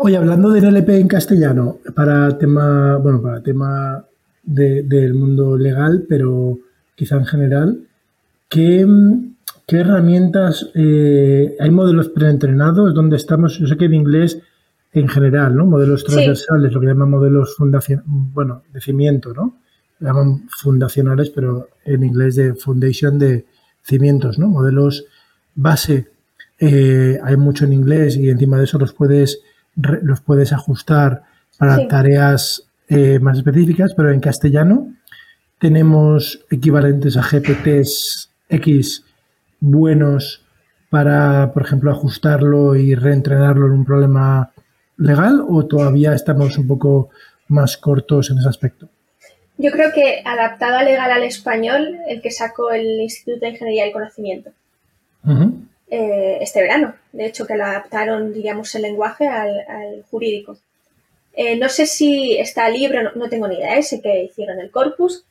[0.00, 4.04] Oye, hablando del LP en castellano, para tema, bueno, para tema
[4.46, 6.58] del mundo legal, pero
[6.94, 7.80] quizá en general,
[8.48, 8.86] ¿qué,
[9.68, 14.40] herramientas, eh, hay modelos preentrenados donde estamos, yo sé que en inglés
[14.92, 15.66] en general, ¿no?
[15.66, 19.56] Modelos transversales, lo que llaman modelos fundación, bueno, de cimiento, ¿no?
[20.00, 23.46] llaman fundacionales, pero en inglés de foundation de
[23.82, 24.48] cimientos, ¿no?
[24.48, 25.06] Modelos
[25.54, 26.08] base
[26.58, 29.40] eh, hay mucho en inglés y encima de eso los puedes,
[29.74, 31.22] los puedes ajustar
[31.58, 34.92] para tareas eh, más específicas, pero en castellano
[35.58, 39.04] tenemos equivalentes a GPTs X
[39.60, 40.42] buenos
[40.90, 44.52] para, por ejemplo, ajustarlo y reentrenarlo en un problema
[44.98, 47.10] legal o todavía estamos un poco
[47.48, 48.88] más cortos en ese aspecto?
[49.58, 53.84] Yo creo que adaptado a legal al español, el que sacó el Instituto de Ingeniería
[53.84, 54.50] del Conocimiento
[55.88, 56.94] eh, este verano.
[57.12, 60.56] De hecho, que lo adaptaron, digamos, el lenguaje al, jurídico.
[61.36, 65.24] Eh, no sé si está libre, no, tengo ni idea, ese que hicieron el corpus.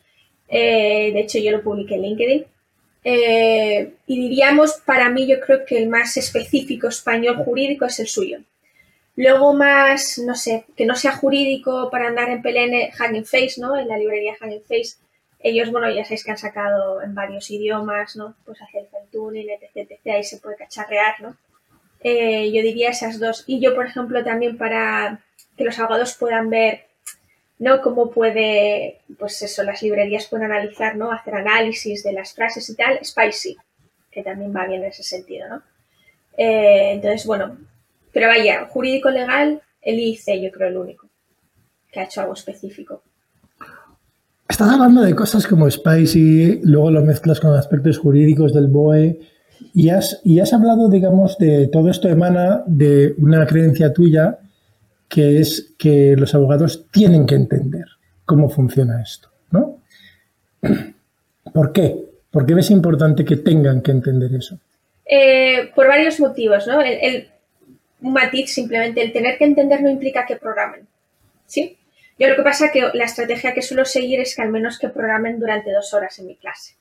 [0.48, 2.46] Eh, de hecho, yo lo publiqué en LinkedIn.
[4.08, 8.40] y diríamos, para mí, yo creo que el más específico español jurídico es el suyo.
[9.16, 13.78] Luego más, no sé, que no sea jurídico para andar en PLN, Hugging Face, ¿no?
[13.78, 14.98] En la librería Hugging Face.
[15.40, 18.36] Ellos, bueno, ya sabéis que han sacado en varios idiomas, ¿no?
[18.46, 21.38] Pues hacer el tuning, etc, etc, ahí se puede cacharrear, ¿no?
[22.02, 23.44] Eh, yo diría esas dos.
[23.48, 25.24] Y yo, por ejemplo, también para
[25.58, 26.86] que los abogados puedan ver,
[27.60, 27.82] ¿no?
[27.82, 31.12] Cómo puede, pues eso, las librerías pueden analizar, ¿no?
[31.12, 33.56] Hacer análisis de las frases y tal, Spicy,
[34.12, 35.62] que también va bien en ese sentido, ¿no?
[36.38, 37.58] Eh, entonces, bueno,
[38.12, 41.08] pero vaya, jurídico legal, el IC yo creo el único
[41.92, 43.04] que ha hecho algo específico.
[44.48, 49.20] Estás hablando de cosas como Spicy, luego lo mezclas con aspectos jurídicos del BOE
[49.74, 54.40] y has, y has hablado, digamos, de todo esto emana de una creencia tuya
[55.08, 57.86] que es que los abogados tienen que entender
[58.26, 59.82] cómo funciona esto, ¿no?
[61.54, 61.96] ¿Por qué?
[62.32, 64.60] ¿Por qué es importante que tengan que entender eso?
[65.06, 66.82] Eh, por varios motivos, ¿no?
[66.82, 67.30] el,
[68.02, 70.88] un matiz, simplemente el tener que entender no implica que programen.
[71.46, 71.78] ¿Sí?
[72.18, 74.80] Yo lo que pasa es que la estrategia que suelo seguir es que al menos
[74.80, 76.76] que programen durante dos horas en mi clase.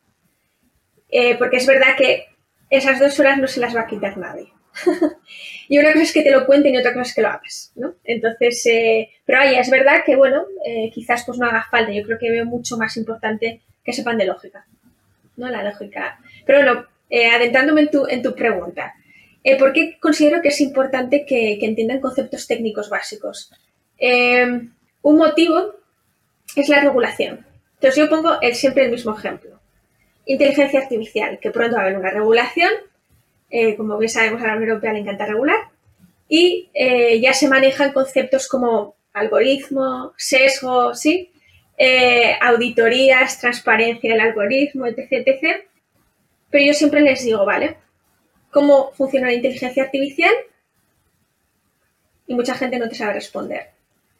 [1.10, 2.26] Eh, porque es verdad que
[2.70, 4.48] esas dos horas no se las va a quitar nadie.
[5.68, 7.72] y una cosa es que te lo cuenten y otra cosa es que lo hagas,
[7.76, 7.94] ¿no?
[8.04, 11.92] Entonces, eh, pero vaya, es verdad que, bueno, eh, quizás pues no haga falta.
[11.92, 14.66] Yo creo que veo mucho más importante que sepan de lógica,
[15.36, 15.48] ¿no?
[15.48, 16.18] La lógica.
[16.44, 16.86] Pero bueno,
[17.34, 18.94] adentrándome en tu, en tu pregunta.
[19.44, 23.52] Eh, ¿Por qué considero que es importante que, entiendan conceptos técnicos básicos?
[23.98, 24.46] Eh,
[25.02, 25.74] un motivo
[26.56, 27.46] es la regulación.
[27.74, 29.60] Entonces yo pongo siempre el mismo ejemplo.
[30.24, 32.70] Inteligencia artificial, que pronto va a haber una regulación,
[33.54, 35.56] eh, como bien sabemos a la Unión Europea le encanta regular,
[36.28, 36.70] y
[37.20, 41.30] ya se manejan conceptos como algoritmo, sesgo, ¿sí?
[42.40, 45.64] auditorías, transparencia del algoritmo, etc, etc.
[46.50, 47.76] Pero yo siempre les digo, vale,
[48.50, 50.32] cómo funciona la inteligencia artificial
[52.26, 53.70] y mucha gente no te sabe responder.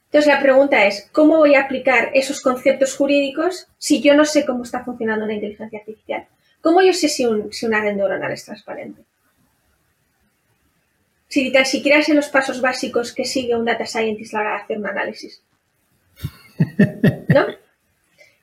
[0.06, 4.44] Entonces la pregunta es, ¿cómo voy a aplicar esos conceptos jurídicos si yo no sé
[4.44, 6.26] cómo está funcionando la inteligencia artificial?
[6.60, 9.02] ¿Cómo yo sé si, un, si una red neuronal es transparente?
[11.34, 14.50] Si tan siquiera sé los pasos básicos que sigue un data scientist a la hora
[14.50, 15.42] de hacer un análisis.
[17.26, 17.46] ¿No?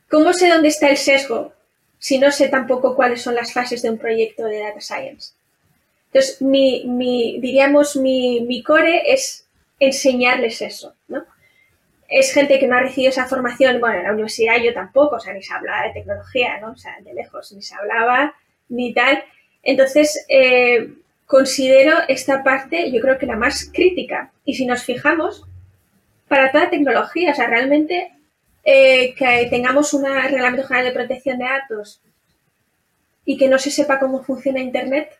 [0.09, 1.53] ¿Cómo sé dónde está el sesgo
[1.99, 5.31] si no sé tampoco cuáles son las fases de un proyecto de data science?
[6.07, 9.47] Entonces, mi, diríamos, mi, core es
[9.79, 11.23] enseñarles eso, ¿no?
[12.09, 15.19] Es gente que no ha recibido esa formación, bueno, en la universidad yo tampoco, o
[15.21, 16.73] sea, ni se hablaba de tecnología, ¿no?
[16.73, 18.35] O sea, de lejos, ni se hablaba,
[18.67, 19.23] ni tal.
[19.63, 20.89] Entonces, eh,
[21.31, 24.33] considero esta parte, yo creo que la más crítica.
[24.43, 25.45] Y si nos fijamos,
[26.27, 28.11] para toda tecnología, o sea, realmente
[28.65, 32.01] eh, que tengamos un reglamento general de protección de datos
[33.23, 35.19] y que no se sepa cómo funciona Internet,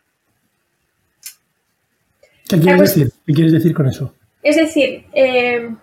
[2.46, 3.12] ¿Qué quieres, decir?
[3.26, 4.14] ¿Qué quieres decir con eso?
[4.42, 5.74] Es decir, eh,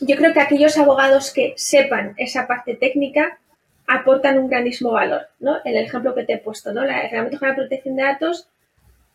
[0.00, 3.40] yo creo que aquellos abogados que sepan esa parte técnica
[3.88, 5.56] aportan un grandísimo valor, ¿no?
[5.64, 6.84] En el ejemplo que te he puesto, ¿no?
[6.84, 8.46] La herramienta de protección de datos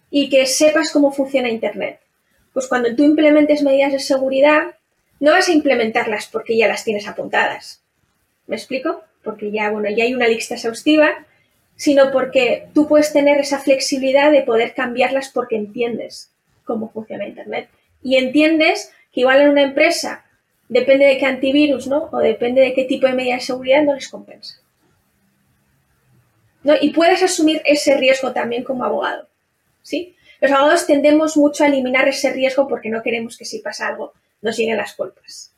[0.10, 2.00] y que sepas cómo funciona Internet.
[2.54, 4.76] Pues cuando tú implementes medidas de seguridad,
[5.20, 7.84] no vas a implementarlas porque ya las tienes apuntadas.
[8.48, 9.04] ¿Me explico?
[9.24, 11.26] Porque ya, bueno, ya hay una lista exhaustiva,
[11.76, 16.32] sino porque tú puedes tener esa flexibilidad de poder cambiarlas porque entiendes
[16.64, 17.70] cómo funciona Internet.
[18.02, 20.26] Y entiendes que igual en una empresa,
[20.70, 22.10] depende de qué antivirus, ¿no?
[22.12, 24.62] O depende de qué tipo de medida de seguridad, no les compensa.
[26.64, 26.74] ¿No?
[26.80, 29.28] Y puedes asumir ese riesgo también como abogado.
[30.42, 34.14] Los abogados tendemos mucho a eliminar ese riesgo porque no queremos que si pasa algo
[34.42, 35.54] nos lleguen las culpas.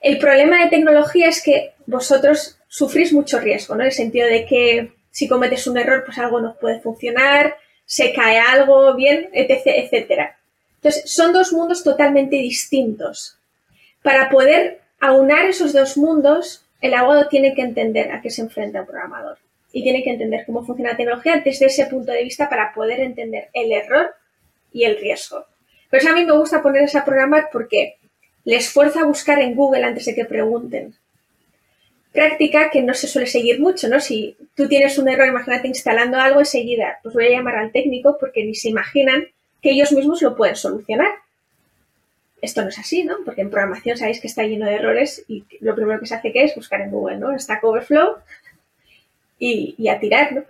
[0.00, 3.82] El problema de tecnología es que vosotros sufrís mucho riesgo, ¿no?
[3.82, 8.12] En el sentido de que si cometes un error, pues algo no puede funcionar, se
[8.12, 10.38] cae algo bien, etc., etcétera.
[10.76, 13.38] Entonces, son dos mundos totalmente distintos.
[14.02, 18.80] Para poder aunar esos dos mundos, el abogado tiene que entender a qué se enfrenta
[18.80, 19.38] un programador
[19.76, 22.98] y tiene que entender cómo funciona la tecnología desde ese punto de vista para poder
[22.98, 24.14] entender el error
[24.72, 25.44] y el riesgo.
[25.90, 27.96] Pero eso a mí me gusta poner a programar porque
[28.44, 30.94] les fuerza a buscar en Google antes de que pregunten.
[32.10, 34.00] Práctica que no se suele seguir mucho, ¿no?
[34.00, 38.16] Si tú tienes un error, imagínate instalando algo enseguida, pues voy a llamar al técnico
[38.18, 39.26] porque ni se imaginan
[39.60, 41.16] que ellos mismos lo pueden solucionar.
[42.40, 43.16] Esto no es así, ¿no?
[43.26, 46.32] Porque en programación sabéis que está lleno de errores y lo primero que se hace
[46.32, 47.38] que es buscar en Google, ¿no?
[47.38, 48.16] Stack Overflow
[49.38, 50.44] y, y a tirar, ¿no?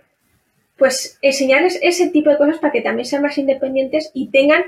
[0.77, 4.63] Pues enseñarles ese tipo de cosas para que también sean más independientes y tengan,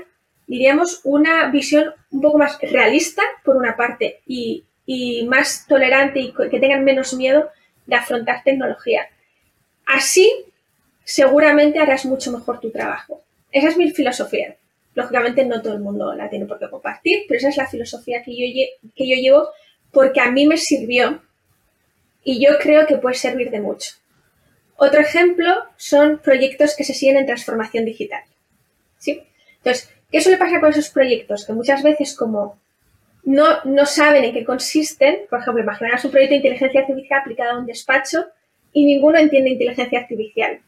[0.46, 6.32] diríamos, una visión un poco más realista, por una parte, y, y más tolerante y
[6.32, 7.48] que tengan menos miedo
[7.86, 9.08] de afrontar tecnología.
[9.86, 10.32] Así,
[11.04, 13.22] seguramente harás mucho mejor tu trabajo.
[13.52, 14.56] Esa es mi filosofía.
[14.94, 18.22] Lógicamente no todo el mundo la tiene por qué compartir, pero esa es la filosofía
[18.22, 19.48] que yo, que yo llevo
[19.92, 21.22] porque a mí me sirvió
[22.22, 23.92] y yo creo que puede servir de mucho.
[24.82, 28.22] Otro ejemplo son proyectos que se siguen en transformación digital.
[28.96, 29.22] ¿sí?
[29.58, 31.44] Entonces, ¿qué suele pasar con esos proyectos?
[31.44, 32.58] Que muchas veces como
[33.24, 37.50] no, no saben en qué consisten, por ejemplo, imaginar un proyecto de inteligencia artificial aplicado
[37.50, 38.24] a un despacho
[38.72, 40.62] y ninguno entiende inteligencia artificial.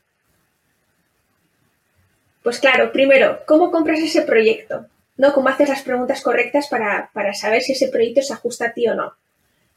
[2.42, 4.88] Pues claro, primero, ¿cómo compras ese proyecto?
[5.16, 5.32] ¿No?
[5.32, 8.94] ¿Cómo haces las preguntas correctas para, saber si ese proyecto se ajusta a ti o
[8.94, 9.14] no?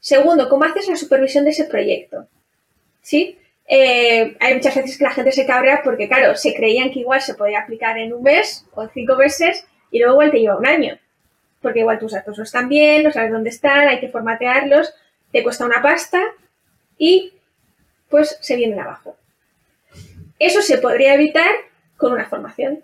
[0.01, 2.27] Segundo, ¿cómo haces la supervisión de ese proyecto?
[3.01, 3.39] ¿Sí?
[3.67, 7.21] Eh, hay muchas veces que la gente se cabrea porque, claro, se creían que igual
[7.21, 10.67] se podía aplicar en un mes o cinco meses y luego igual te lleva un
[10.67, 10.99] año.
[11.61, 14.93] Porque igual tus datos no están bien, no sabes dónde están, hay que formatearlos,
[15.31, 16.21] te cuesta una pasta
[16.97, 17.33] y
[18.09, 19.17] pues se vienen abajo.
[20.37, 21.51] Eso se podría evitar
[21.97, 22.83] con una formación.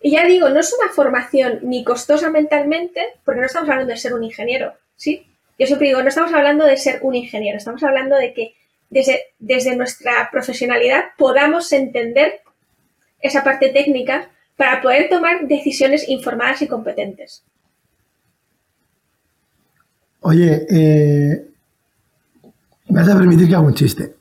[0.00, 3.98] Y ya digo, no es una formación ni costosa mentalmente, porque no estamos hablando de
[3.98, 5.26] ser un ingeniero, ¿sí?
[5.58, 8.54] Yo siempre digo, no estamos hablando de ser un ingeniero, estamos hablando de que
[8.90, 12.40] desde, desde nuestra profesionalidad podamos entender
[13.20, 17.44] esa parte técnica para poder tomar decisiones informadas y competentes.
[20.20, 21.46] Oye, eh,
[22.88, 24.16] me vas a permitir que haga un chiste.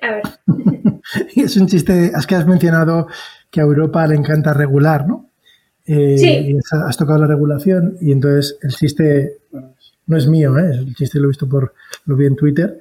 [0.00, 0.22] A ver.
[1.36, 3.08] es un chiste, es que has mencionado
[3.50, 5.28] que a Europa le encanta regular, ¿no?
[5.84, 6.56] Eh, sí.
[6.86, 9.38] has tocado la regulación y entonces el chiste
[10.06, 10.70] no es mío, ¿eh?
[10.78, 11.74] el chiste lo he visto por,
[12.06, 12.80] lo vi en Twitter.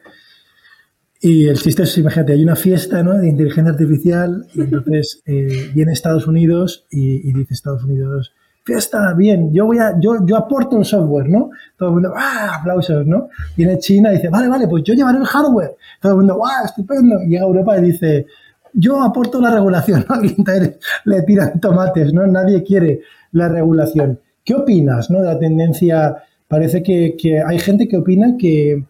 [1.24, 3.14] Y el chiste es, imagínate, hay una fiesta ¿no?
[3.14, 9.14] de inteligencia artificial y entonces eh, viene Estados Unidos y, y dice Estados Unidos, fiesta,
[9.14, 11.50] bien, yo voy a, yo, yo aporto el software, ¿no?
[11.78, 12.58] Todo el mundo, ¡ah!
[12.60, 13.30] Aplausos, ¿no?
[13.56, 15.76] Viene China y dice, vale, vale, pues yo llevaré el hardware.
[16.00, 16.66] Todo el mundo, ¡ah!
[16.66, 17.22] Estupendo.
[17.24, 18.28] Y llega Europa y dice,
[18.74, 20.24] yo aporto la regulación, ¿no?
[20.24, 20.36] Y
[21.06, 22.26] le tiran tomates, ¿no?
[22.28, 24.20] Nadie quiere la regulación.
[24.44, 25.20] ¿Qué opinas, ¿no?
[25.22, 28.84] De la tendencia, parece que, que hay gente que opina que,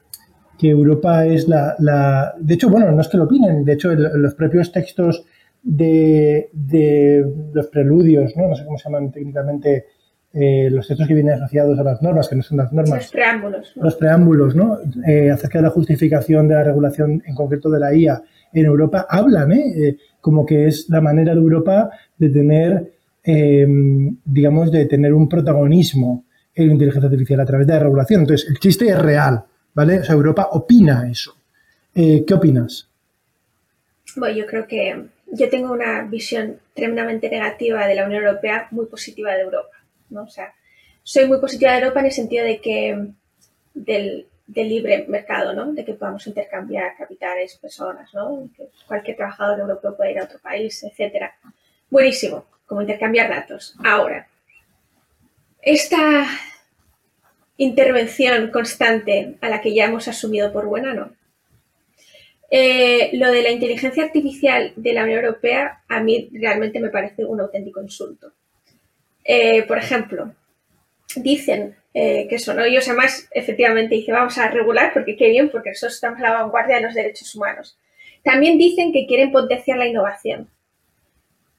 [0.62, 3.95] que Europa es la, la, De hecho, bueno, no es que lo opinen, de hecho,
[3.95, 5.26] los propios textos
[5.63, 6.52] de,
[7.52, 8.47] los preludios, ¿no?
[8.47, 9.88] no sé cómo se llaman técnicamente,
[10.32, 13.00] eh, los textos que vienen asociados a las normas, que no son las normas.
[13.00, 13.74] Los preámbulos.
[13.76, 14.78] Los preámbulos, ¿no?
[15.08, 18.21] Eh, acerca de la justificación de la regulación, en concreto de la IA
[18.54, 19.74] en Europa, hablan, ¿eh?
[19.76, 22.93] eh como que es la manera de Europa de tener,
[24.26, 28.21] digamos, de tener un protagonismo en inteligencia artificial a través de la regulación.
[28.21, 29.99] Entonces, el chiste es real, ¿vale?
[29.99, 31.36] O sea, Europa opina eso.
[31.93, 32.88] ¿Qué opinas?
[34.15, 38.86] Bueno, yo creo que yo tengo una visión tremendamente negativa de la Unión Europea, muy
[38.86, 39.77] positiva de Europa.
[40.10, 40.23] ¿no?
[40.23, 40.53] O sea,
[41.03, 43.07] soy muy positiva de Europa en el sentido de que
[43.73, 45.71] del, libre mercado, ¿no?
[45.71, 48.49] De que podamos intercambiar capitales, personas, ¿no?
[48.55, 51.34] Que cualquier trabajador europeo pueda ir a otro país, etcétera.
[51.89, 53.75] Buenísimo, como intercambiar datos.
[53.84, 54.27] Ahora,
[55.62, 56.27] esta
[57.63, 61.12] intervención constante a la que ya hemos asumido por buena, ¿no?
[62.50, 67.24] Eh, lo de la inteligencia artificial de la Unión Europea a mí realmente me parece
[67.24, 68.34] un auténtico insulto.
[69.24, 70.34] Eh, por ejemplo,
[71.15, 75.69] dicen eh, que son ellos además efectivamente dicen vamos a regular porque qué bien porque
[75.69, 77.78] nosotros estamos a la vanguardia de los derechos humanos.
[78.24, 80.50] También dicen que quieren potenciar la innovación.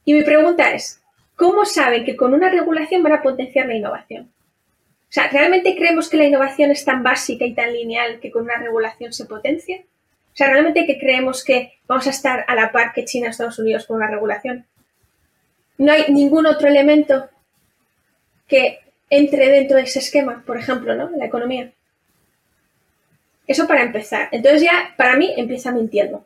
[0.05, 1.01] Y mi pregunta es,
[1.37, 4.33] ¿cómo saben que con una regulación van a potenciar la innovación?
[5.13, 8.45] O sea, ¿realmente creemos que la innovación es tan básica y tan lineal que con
[8.45, 9.83] una regulación se potencia?
[9.83, 13.59] O sea, ¿realmente que creemos que vamos a estar a la par que China, Estados
[13.59, 14.65] Unidos con una regulación?
[15.77, 17.29] No hay ningún otro elemento
[18.49, 18.79] que
[19.11, 21.11] entre dentro de ese esquema, por ejemplo, ¿no?
[21.11, 21.71] La economía.
[23.47, 24.31] Eso para empezar.
[24.33, 26.25] Entonces ya, para mí, empieza mintiendo.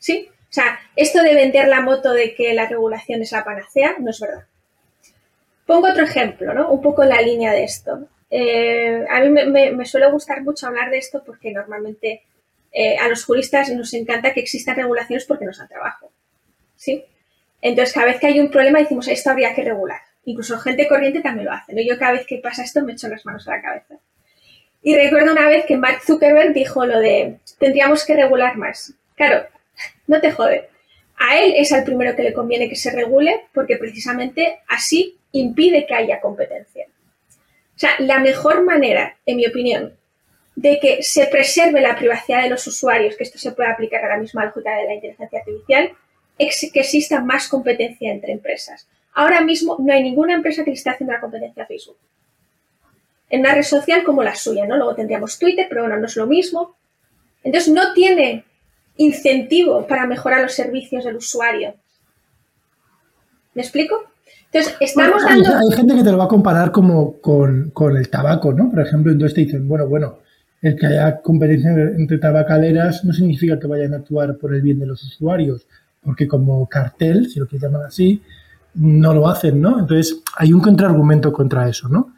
[0.00, 0.28] ¿Sí?
[0.28, 4.10] O sea, esto de vender la moto de que la regulación es la panacea, no
[4.10, 4.42] es verdad.
[5.66, 6.68] Pongo otro ejemplo, ¿no?
[6.72, 8.08] Un poco en la línea de esto.
[8.36, 12.24] Eh, a mí me, suele gustar mucho hablar de esto porque normalmente
[12.72, 16.10] eh, a los juristas nos encanta que existan regulaciones porque nos dan trabajo.
[16.74, 17.04] ¿sí?
[17.62, 20.00] Entonces, cada vez que hay un problema decimos, esto habría que regular.
[20.24, 21.86] Incluso gente corriente también lo hace.
[21.86, 23.94] Yo cada vez que pasa esto me echo las manos a la cabeza.
[24.82, 28.94] Y recuerdo una vez que Mark Zuckerberg dijo lo de tendríamos que regular más.
[29.14, 29.46] Claro,
[30.08, 30.68] no te jode.
[31.18, 35.86] A él es al primero que le conviene que se regule porque precisamente así impide
[35.86, 36.86] que haya competencia.
[37.76, 39.94] O sea, la mejor manera, en mi opinión,
[40.54, 44.18] de que se preserve la privacidad de los usuarios, que esto se puede aplicar ahora
[44.18, 45.92] mismo a la lógica de la inteligencia artificial,
[46.38, 48.88] es que exista más competencia entre empresas.
[49.12, 51.96] Ahora mismo no hay ninguna empresa que le esté haciendo la competencia a Facebook
[53.34, 54.76] en una red social como la suya, ¿no?
[54.76, 56.76] Luego tendríamos Twitter, pero bueno, no es lo mismo.
[57.42, 58.44] Entonces no tiene
[58.96, 61.74] incentivo para mejorar los servicios del usuario.
[63.54, 64.04] ¿Me explico?
[64.54, 65.58] Entonces, estamos hay, dando...
[65.58, 68.70] hay, gente que te lo va a comparar como con, el tabaco, ¿no?
[68.70, 70.18] Por ejemplo, entonces te dicen, bueno, bueno,
[70.62, 74.78] el que haya competencia entre tabacaleras no significa que vayan a actuar por el bien
[74.78, 75.66] de los usuarios,
[76.00, 78.22] porque como cartel, si lo quieres llamar así,
[78.74, 79.80] no lo hacen, ¿no?
[79.80, 82.14] Entonces, hay un contraargumento contra eso, ¿no?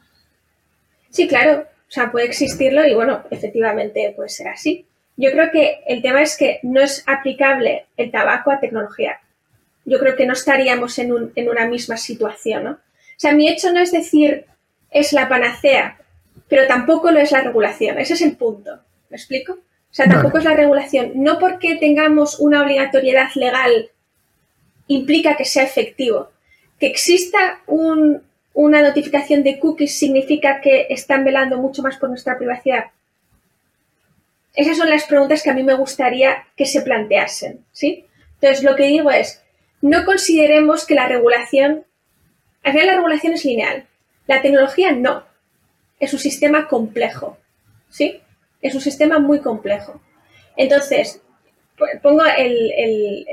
[1.09, 4.85] Sí, claro, o sea, puede existirlo y bueno, efectivamente puede ser así.
[5.17, 9.21] Yo creo que el tema es que no es aplicable el tabaco a tecnología.
[9.87, 12.71] Yo creo que no estaríamos en, un, en una misma situación, ¿no?
[12.73, 14.45] O sea, mi hecho no es decir
[14.91, 15.99] es la panacea,
[16.49, 17.99] pero tampoco lo es la regulación.
[17.99, 18.79] Ese es el punto.
[19.09, 19.55] ¿Me explico?
[19.55, 21.13] O sea, tampoco es la regulación.
[21.15, 23.91] No porque tengamos una obligatoriedad legal
[24.89, 26.31] implica que sea efectivo.
[26.79, 28.23] Que exista un,
[28.57, 32.87] una notificación de cookies significa que están velando mucho más por nuestra privacidad?
[34.55, 38.07] Esas son las preguntas que a mí me gustaría que se planteasen, ¿sí?
[38.35, 39.43] Entonces, lo que digo es,
[39.87, 41.87] no consideremos que la regulación,
[42.65, 43.87] al final la regulación es lineal,
[44.27, 45.25] la tecnología no,
[46.01, 47.39] es un sistema complejo,
[47.89, 48.21] ¿sí?
[48.61, 50.01] Es un sistema muy complejo.
[50.57, 51.23] Entonces,
[52.03, 53.25] pongo el,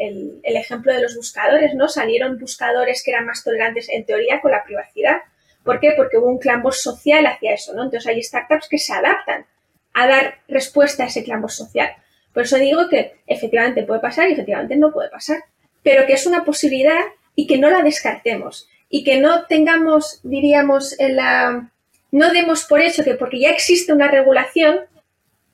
[0.43, 1.87] ejemplo de los buscadores, ¿no?
[1.87, 5.21] Salieron buscadores que eran más tolerantes en teoría con la privacidad.
[5.63, 5.93] ¿Por qué?
[5.97, 7.83] Porque hubo un clamor social hacia eso, ¿no?
[7.83, 9.47] Entonces hay startups que se adaptan
[9.95, 11.95] a dar respuesta a ese clamor social.
[12.31, 15.39] Por eso digo que efectivamente puede pasar y efectivamente no puede pasar,
[15.83, 17.01] pero que es una posibilidad
[17.35, 21.71] y que no la descartemos y que no tengamos, diríamos, en la...
[22.11, 24.81] no demos por hecho que porque ya existe una regulación,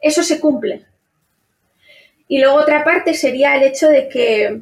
[0.02, 0.86] eso se cumple.
[2.28, 4.62] Y luego otra parte sería el hecho de que,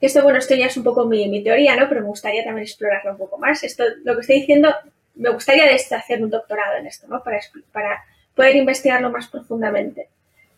[0.00, 1.88] esto, bueno, esto ya es un poco mi, teoría, ¿no?
[1.88, 3.62] Pero me gustaría también explorarlo un poco más.
[3.62, 4.74] Esto, lo que estoy diciendo,
[5.14, 7.22] me gustaría hacer un doctorado en esto, ¿no?
[7.22, 7.40] Para,
[7.72, 10.08] para poder investigarlo más profundamente.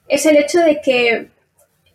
[0.06, 1.28] Es el hecho de que,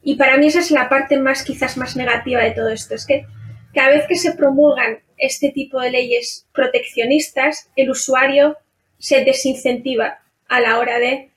[0.06, 3.08] y para mí esa es la parte más, quizás más negativa de todo esto, es
[3.08, 3.26] que
[3.74, 8.56] cada vez que se promulgan este tipo de leyes proteccionistas, el usuario
[9.00, 11.32] se desincentiva a la hora de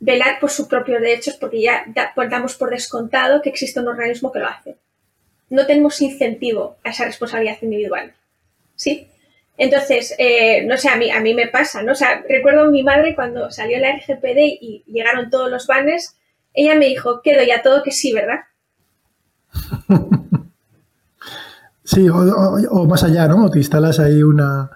[0.00, 1.84] velar por sus propios derechos porque ya
[2.30, 4.76] damos por descontado que existe un organismo que lo hace.
[5.50, 8.14] No tenemos incentivo a esa responsabilidad individual.
[8.74, 9.06] ¿Sí?
[9.58, 11.92] Entonces, eh, no sé, a mí, a mí me pasa, ¿no?
[11.92, 16.16] O recuerdo a mi madre cuando salió la RGPD y llegaron todos los banners,
[16.54, 18.40] ella me dijo, quedo ya todo que sí, ¿verdad?
[21.86, 23.50] Sí, o, más allá, ¿no?
[23.50, 24.70] te instalas ahí una,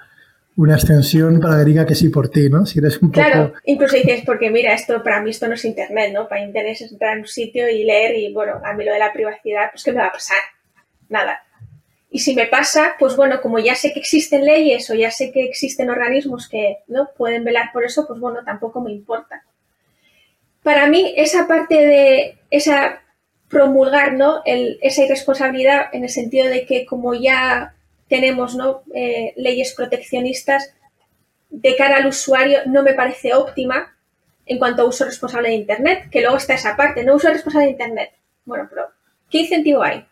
[0.56, 2.66] una extensión para que diga que sí por ti, ¿no?
[2.66, 6.12] Si eres un Claro, incluso dices, porque mira, esto para mí esto no es internet,
[6.12, 6.28] ¿no?
[6.28, 8.98] Para internet es entrar en un sitio y leer y bueno, a mí lo de
[8.98, 10.38] la privacidad, pues ¿qué me va a pasar?
[11.08, 11.40] Nada.
[12.10, 15.32] Y si me pasa, pues bueno, como ya sé que existen leyes o ya sé
[15.32, 19.42] que existen organismos que no pueden velar por eso, pues bueno, tampoco me importa.
[20.62, 23.02] Para mí, esa parte de esa
[23.48, 24.42] promulgar, ¿no?
[24.44, 27.74] Esa irresponsabilidad en el sentido de que como ya
[28.09, 28.82] tenemos ¿no?
[28.94, 30.74] Eh, leyes proteccionistas
[31.50, 33.96] de cara al usuario no me parece óptima
[34.46, 37.66] en cuanto a uso responsable de Internet, que luego está esa parte, no uso responsable
[37.66, 38.11] de Internet.
[38.44, 38.86] Bueno, pero
[39.30, 40.06] ¿qué incentivo hay?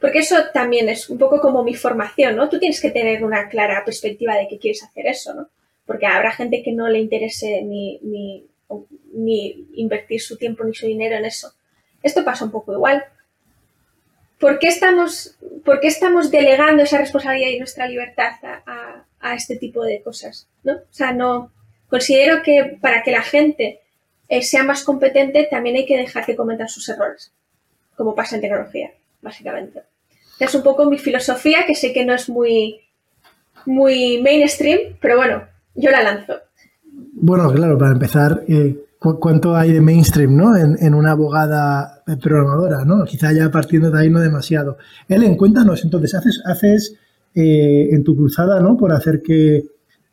[0.00, 2.48] Porque eso también es un poco como mi formación, ¿no?
[2.48, 5.48] Tú tienes que tener una clara perspectiva de que quieres hacer eso, ¿no?
[5.86, 8.44] Porque habrá gente que no le interese ni, ni,
[9.12, 11.52] ni invertir su tiempo ni su dinero en eso.
[12.02, 13.04] Esto pasa un poco igual.
[14.42, 20.02] ¿por qué estamos, por estamos delegando esa responsabilidad y nuestra libertad a, este tipo de
[20.02, 20.48] cosas?
[20.64, 20.72] ¿no?
[20.72, 21.52] O sea, no.
[21.88, 23.78] Considero que para que la gente
[24.28, 27.32] eh, sea más competente también hay que dejar que cometan sus errores,
[27.96, 28.90] como pasa en tecnología,
[29.20, 29.82] básicamente.
[30.40, 32.80] Es un poco mi filosofía, que sé que no es muy,
[33.64, 35.46] muy mainstream, pero bueno,
[35.76, 36.40] yo la lanzo.
[37.12, 40.56] Bueno, claro, para empezar, eh, cuánto hay de mainstream ¿no?
[40.56, 43.04] en, una abogada programadora, ¿no?
[43.04, 44.78] Quizá ya partiendo de ahí no demasiado.
[45.08, 46.94] Ellen, cuéntanos, entonces, haces, haces
[47.34, 48.76] eh, en tu cruzada ¿no?
[48.76, 49.64] por hacer que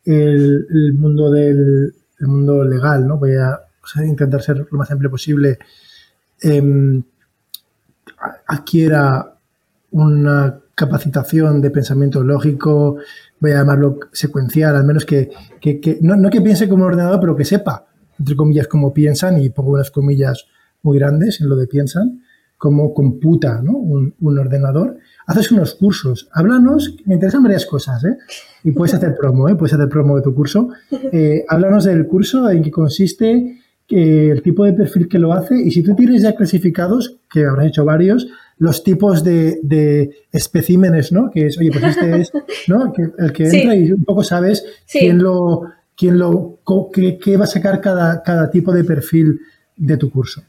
[0.06, 3.18] el, mundo del mundo legal, ¿no?
[3.18, 3.60] voy a
[4.06, 5.60] intentar ser lo más amplio posible,
[6.42, 7.04] em,
[8.48, 9.36] adquiera
[9.92, 12.98] una capacitación de pensamiento lógico,
[13.40, 15.30] voy a llamarlo secuencial, al menos que,
[16.02, 17.89] no, no, que piense como ordenador, pero que sepa,
[18.20, 20.46] entre comillas, cómo piensan, y pongo unas comillas
[20.82, 22.22] muy grandes en lo de piensan,
[22.58, 24.98] cómo computa un, ordenador.
[25.26, 26.28] Haces unos cursos.
[26.34, 28.18] Háblanos, me interesan varias cosas, ¿eh?
[28.64, 29.56] Y puedes hacer promo, ¿eh?
[29.56, 30.70] Puedes hacer promo de tu curso.
[30.92, 35.72] Eh, háblanos del curso, en qué consiste, el tipo de perfil que lo hace y
[35.72, 41.32] si tú tienes ya clasificados, que habrás hecho varios, los tipos de, especímenes, ¿no?
[41.32, 42.32] Que es, oye, pues este es,
[42.68, 42.94] ¿no?
[43.18, 45.64] el que entra y un poco sabes quién lo,
[46.00, 46.60] quién lo,
[46.94, 49.42] qué, va a sacar cada, cada tipo de perfil
[49.76, 50.42] de tu curso.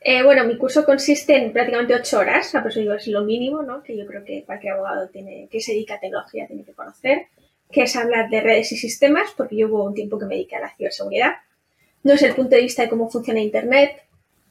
[0.00, 3.82] Eh, bueno, mi curso consiste en prácticamente ocho horas, o sea, es lo mínimo, ¿no?
[3.82, 7.26] Que yo creo que cualquier abogado tiene, que se dedica a tecnología tiene que conocer,
[7.70, 10.56] que es hablar de redes y sistemas, porque yo hubo un tiempo que me dediqué
[10.56, 11.32] a la ciberseguridad.
[12.02, 14.02] No es el punto de vista de cómo funciona Internet,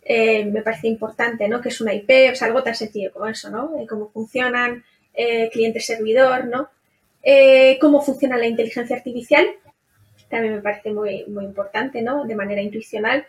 [0.05, 1.59] eh, me parece importante, ¿no?
[1.59, 3.69] Que es una IP, o sea, algo tan sencillo como eso, ¿no?
[3.69, 4.83] De cómo funcionan
[5.13, 6.69] eh, cliente-servidor, ¿no?
[7.23, 9.45] Eh, cómo funciona la inteligencia artificial,
[10.33, 12.25] también me parece muy, muy importante, ¿no?
[12.25, 13.25] De manera intuicional,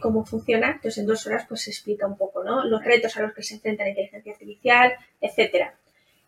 [0.00, 0.68] cómo funciona.
[0.68, 2.64] Entonces, en dos horas, pues se explica un poco, ¿no?
[2.64, 5.74] Los retos a los que se enfrenta la inteligencia artificial, etcétera.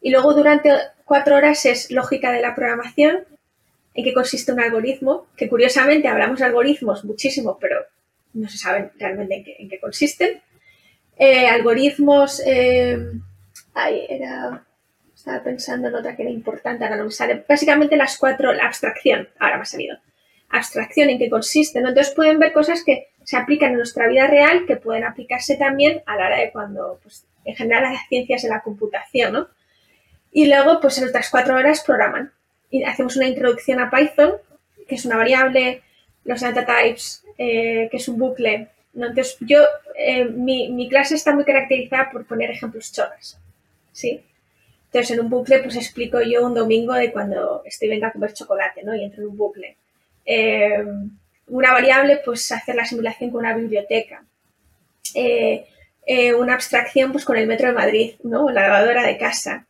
[0.01, 0.71] Y luego, durante
[1.05, 3.25] cuatro horas, es lógica de la programación,
[3.95, 7.77] en qué consiste un algoritmo, que curiosamente hablamos de algoritmos muchísimo, pero
[8.35, 10.43] no se sabe realmente en qué, consisten.
[11.17, 12.99] Eh, algoritmos, eh,
[14.09, 14.67] era,
[15.27, 17.45] estaba pensando en otra que era importante, ahora no me sale.
[17.49, 19.99] Básicamente las cuatro, la abstracción, ahora me ha salido.
[20.51, 21.81] Abstracción, en qué consiste.
[21.81, 26.01] Entonces pueden ver cosas que se aplican en nuestra vida real que pueden aplicarse también
[26.07, 29.49] a la hora de cuando, pues, en general las ciencias de la computación, ¿no?
[30.31, 32.33] Y luego, pues en otras cuatro horas programan.
[32.71, 34.35] Y hacemos una introducción a Python,
[34.87, 35.83] que es una variable,
[36.25, 38.69] los data types, eh, que es un bucle.
[38.95, 39.65] Entonces, yo,
[39.97, 43.41] eh, mi, clase está muy caracterizada por poner ejemplos chorras,
[43.91, 44.23] ¿sí?
[44.87, 48.33] Entonces, en un bucle, pues explico yo un domingo de cuando estoy venga a comer
[48.33, 48.95] chocolate, ¿no?
[48.95, 49.77] Y entro en un bucle.
[50.25, 50.85] Eh,
[51.49, 54.25] una variable, pues hacer la simulación con una biblioteca.
[56.39, 58.51] una abstracción, pues con el metro de Madrid, ¿no?
[58.51, 59.67] La lavadora de casa.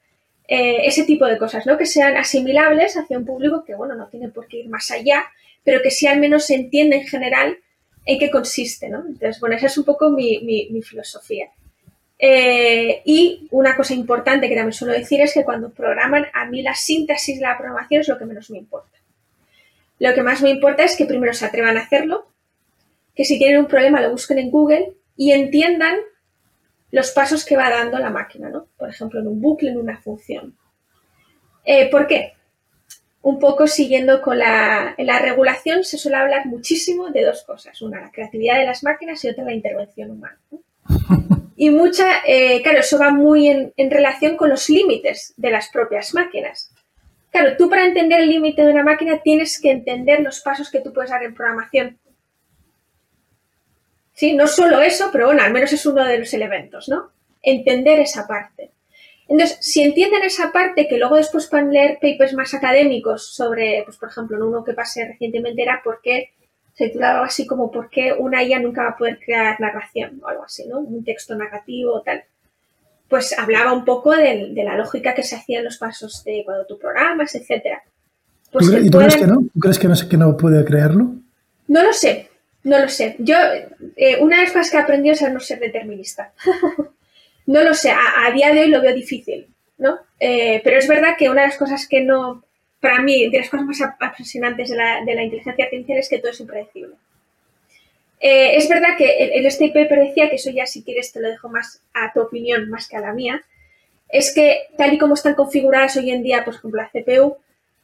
[0.49, 1.77] ese tipo de cosas, ¿no?
[1.77, 5.27] Que sean asimilables hacia un público que, bueno, no tiene por qué ir más allá
[5.67, 7.59] pero que sí al menos se entiende en general
[8.07, 8.99] en qué consiste, ¿no?
[9.01, 11.49] Entonces, bueno, esa es un poco mi, filosofía.
[12.19, 16.63] Eh, y una cosa importante que también suelo decir es que cuando programan, a mí
[16.63, 18.99] la síntesis de la programación es lo que menos me importa.
[19.99, 22.27] Lo que más me importa es que primero se atrevan a hacerlo,
[23.15, 25.97] que si tienen un problema lo busquen en Google y entiendan
[26.91, 28.69] los pasos que va dando la máquina, ¿no?
[28.77, 30.57] Por ejemplo, en un bucle, en una función.
[31.65, 32.37] Eh, ¿Por qué?
[33.27, 37.83] un poco siguiendo con la, la regulación, se suele hablar muchísimo de dos cosas.
[37.83, 40.39] Una, la creatividad de las máquinas y otra, la intervención humana.
[41.57, 46.13] Y mucha, eh, claro, eso va muy en, relación con los límites de las propias
[46.13, 46.71] máquinas.
[47.31, 50.81] Claro, tú para entender el límite de una máquina tienes que entender los pasos que
[50.81, 51.99] tú puedes dar en programación.
[54.13, 57.11] Sí, no solo eso, pero bueno, al menos es uno de los elementos, ¿no?
[57.43, 58.71] Entender esa parte.
[59.29, 63.97] Entonces, si entienden esa parte, que luego después pueden leer papers más académicos sobre, pues
[63.97, 66.33] por ejemplo, en uno que pasé recientemente era por qué,
[66.77, 70.21] se titulaba algo así como por qué una IA nunca va a poder crear narración
[70.23, 70.81] o algo así, ¿no?
[70.81, 72.23] Un texto narrativo o tal.
[73.09, 76.67] Pues hablaba un poco de, la lógica que se hacía en los pasos de cuando
[76.67, 77.83] tú programas, etcétera.
[78.53, 79.37] Pues ¿Y tú crees que no?
[79.55, 81.15] ¿Tú crees que no, que no puede crearlo?
[81.69, 82.29] No lo sé,
[82.65, 83.17] no lo sé.
[83.21, 83.37] Yo,
[83.97, 86.33] eh, una de las cosas que he aprendido es a no ser determinista.
[87.47, 89.47] No lo sé, a, día de hoy lo veo difícil,
[89.79, 90.01] ¿no?
[90.19, 92.43] Eh, pero es verdad que una de las cosas que no,
[92.87, 96.39] para mí, de las cosas más apasionantes de la, inteligencia artificial es que todo es
[96.39, 96.95] impredecible.
[98.21, 101.29] Eh, es verdad que el, este paper decía, que eso ya si quieres te lo
[101.29, 103.43] dejo más a tu opinión más que a la mía,
[104.09, 107.39] es que tal y como están configuradas hoy en día, por ejemplo, la CPU,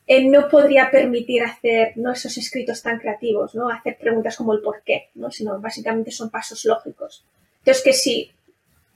[0.07, 2.13] eh, no podría permitir hacer ¿no?
[2.13, 3.69] esos escritos tan creativos, ¿no?
[3.71, 5.33] hacer preguntas como el por qué, ¿no?
[5.33, 7.25] sino básicamente son pasos lógicos.
[7.59, 8.31] Entonces, que si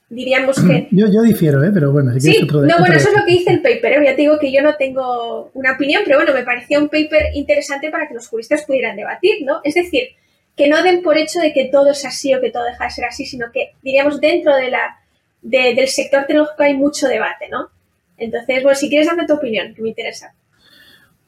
[0.08, 0.88] diríamos que...
[0.90, 1.70] Yo, yo difiero, ¿eh?
[1.72, 3.92] pero bueno, sí, otro, no, bueno, eso es lo que dice el paper.
[3.92, 4.04] ¿eh?
[4.04, 7.34] Ya te digo que yo no tengo una opinión, pero bueno, me parecía un paper
[7.34, 9.60] interesante para que los juristas pudieran debatir, ¿no?
[9.64, 10.10] Es decir,
[10.56, 12.90] que no den por hecho de que todo es así o que todo deja de
[12.90, 14.96] ser así, sino que, diríamos, dentro de la,
[15.42, 17.68] del sector tecnológico hay mucho debate, ¿no?
[18.16, 20.34] Entonces, bueno, si quieres dame tu opinión, que me interesa.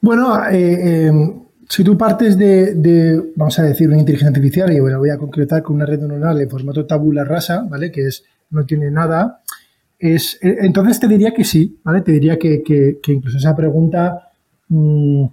[0.00, 1.12] Bueno, eh, eh,
[1.68, 5.18] si tú partes de, de, vamos a decir, una inteligencia artificial, y bueno, voy a
[5.18, 7.90] concretar con una red neuronal en formato tabula rasa, ¿vale?
[7.92, 9.42] Que es no tiene nada,
[9.98, 12.02] es, eh, entonces te diría que sí, ¿vale?
[12.02, 12.62] Te diría que,
[13.06, 14.30] incluso esa pregunta
[14.68, 15.24] mm,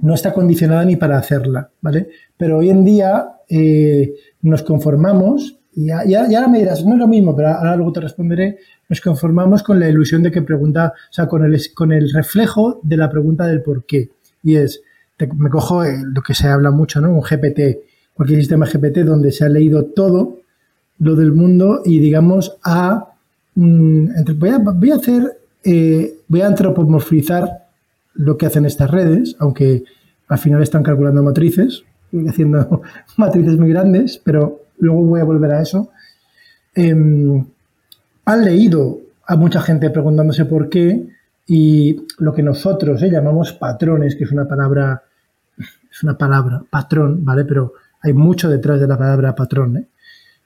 [0.00, 2.08] no está condicionada ni para hacerla, ¿vale?
[2.36, 7.34] Pero hoy en día eh, nos conformamos y, ahora me dirás, no es lo mismo,
[7.34, 8.58] pero ahora luego te responderé,
[8.88, 12.80] nos conformamos con la ilusión de que pregunta, o sea, con el, con el reflejo
[12.84, 14.10] de la pregunta del por qué.
[14.44, 14.82] Y es,
[15.36, 17.10] me cojo lo que se habla mucho, ¿no?
[17.10, 17.78] Un GPT,
[18.12, 20.43] cualquier sistema GPT donde se ha leído todo
[20.98, 23.12] lo del mundo y digamos a...
[23.54, 27.66] Mm, voy, a voy a hacer, eh, voy a antropomorfizar
[28.14, 29.84] lo que hacen estas redes, aunque
[30.28, 31.84] al final están calculando matrices,
[32.28, 32.82] haciendo
[33.16, 35.90] matrices muy grandes, pero luego voy a volver a eso,
[36.74, 37.44] em,
[38.24, 41.06] han leído a mucha gente preguntándose por qué
[41.46, 45.02] y lo que nosotros eh, llamamos patrones, que es una palabra,
[45.58, 47.44] es una palabra, patrón, ¿vale?
[47.44, 49.76] Pero hay mucho detrás de la palabra patrón.
[49.76, 49.86] ¿eh?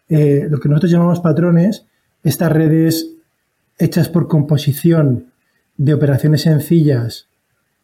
[0.09, 1.85] Eh, lo que nosotros llamamos patrones,
[2.23, 3.11] estas redes
[3.79, 5.27] hechas por composición
[5.77, 7.27] de operaciones sencillas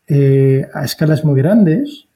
[0.06, 2.08] a escalas muy grandes,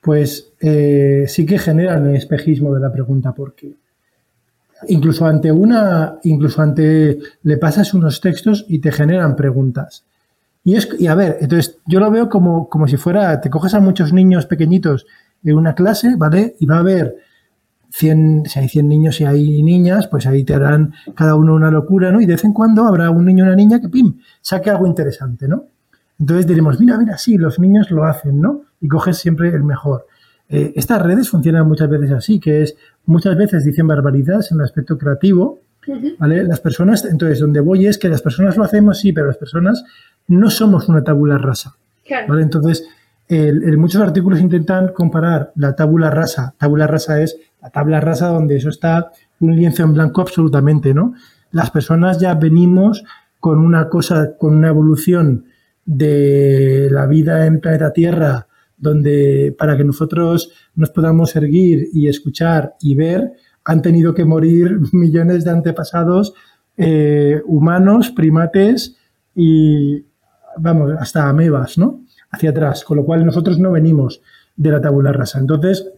[0.00, 3.74] pues eh, sí que generan el espejismo de la pregunta por qué.
[4.88, 10.04] Incluso ante una, incluso ante, le pasas unos textos y te generan preguntas.
[10.64, 13.74] Y, es, y a ver, entonces yo lo veo como, como si fuera, te coges
[13.74, 15.06] a muchos niños pequeñitos
[15.44, 16.54] en una clase, ¿vale?
[16.60, 17.16] Y va a haber
[17.90, 21.70] 100, si hay 100 niños y hay niñas, pues ahí te harán cada uno una
[21.70, 22.20] locura, ¿no?
[22.20, 24.86] Y de vez en cuando habrá un niño o una niña que, pim, saque algo
[24.86, 25.66] interesante, ¿no?
[26.18, 28.62] Entonces diremos, mira, mira, sí, los niños lo hacen, ¿no?
[28.80, 30.06] Y coges siempre el mejor.
[30.48, 32.76] Eh, estas redes funcionan muchas veces así, que es,
[33.06, 35.60] muchas veces dicen barbaridades en el aspecto creativo,
[36.18, 36.44] ¿vale?
[36.44, 39.84] Las personas, entonces, donde voy es que las personas lo hacemos, sí, pero las personas
[40.26, 41.76] no somos una tabula rasa,
[42.28, 42.42] ¿vale?
[42.42, 42.86] Entonces,
[43.76, 46.54] muchos artículos intentan comparar la tabula rasa.
[46.58, 49.10] Tabula rasa es la tabla rasa donde eso está
[49.40, 51.14] un lienzo en blanco absolutamente, ¿no?
[51.50, 53.04] Las personas ya venimos
[53.40, 55.44] con una cosa, con una evolución
[55.84, 62.74] de la vida en planeta Tierra, donde para que nosotros nos podamos erguir y escuchar
[62.80, 63.32] y ver,
[63.64, 66.34] han tenido que morir millones de antepasados
[66.76, 68.96] eh, humanos, primates
[69.34, 70.04] y,
[70.56, 72.04] vamos, hasta amebas, ¿no?
[72.30, 74.20] Hacia atrás, con lo cual nosotros no venimos
[74.56, 75.38] de la tabula rasa.
[75.38, 75.90] Entonces,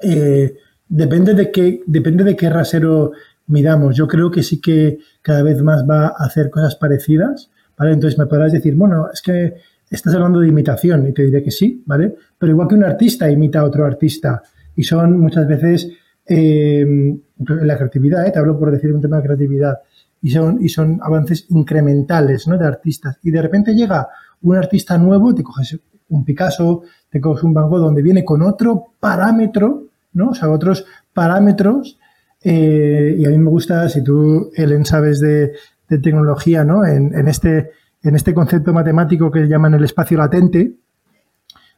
[0.00, 0.56] eh,
[0.88, 3.12] depende, de qué, depende de qué rasero
[3.46, 3.96] midamos.
[3.96, 7.50] Yo creo que sí que cada vez más va a hacer cosas parecidas
[7.88, 9.54] entonces me podrás decir, bueno, es que
[9.88, 12.14] estás hablando de imitación y te diré que sí, ¿vale?
[12.38, 14.42] Pero igual que un artista imita a otro artista
[14.76, 15.90] y son muchas veces
[16.26, 18.30] eh, la creatividad, ¿eh?
[18.30, 19.78] te hablo por decir un tema de creatividad,
[20.22, 22.58] y son, y son avances incrementales ¿no?
[22.58, 23.18] de artistas.
[23.22, 24.08] Y de repente llega
[24.42, 25.78] un artista nuevo, te coges
[26.08, 30.30] un Picasso, te coges un Van Gogh donde viene con otro parámetro, ¿no?
[30.30, 31.98] O sea, otros parámetros.
[32.42, 35.52] Eh, y a mí me gusta, si tú, Ellen, sabes de,
[35.88, 36.84] tecnología, ¿no?
[36.84, 37.70] En, este,
[38.02, 40.76] en este concepto matemático que llaman el espacio latente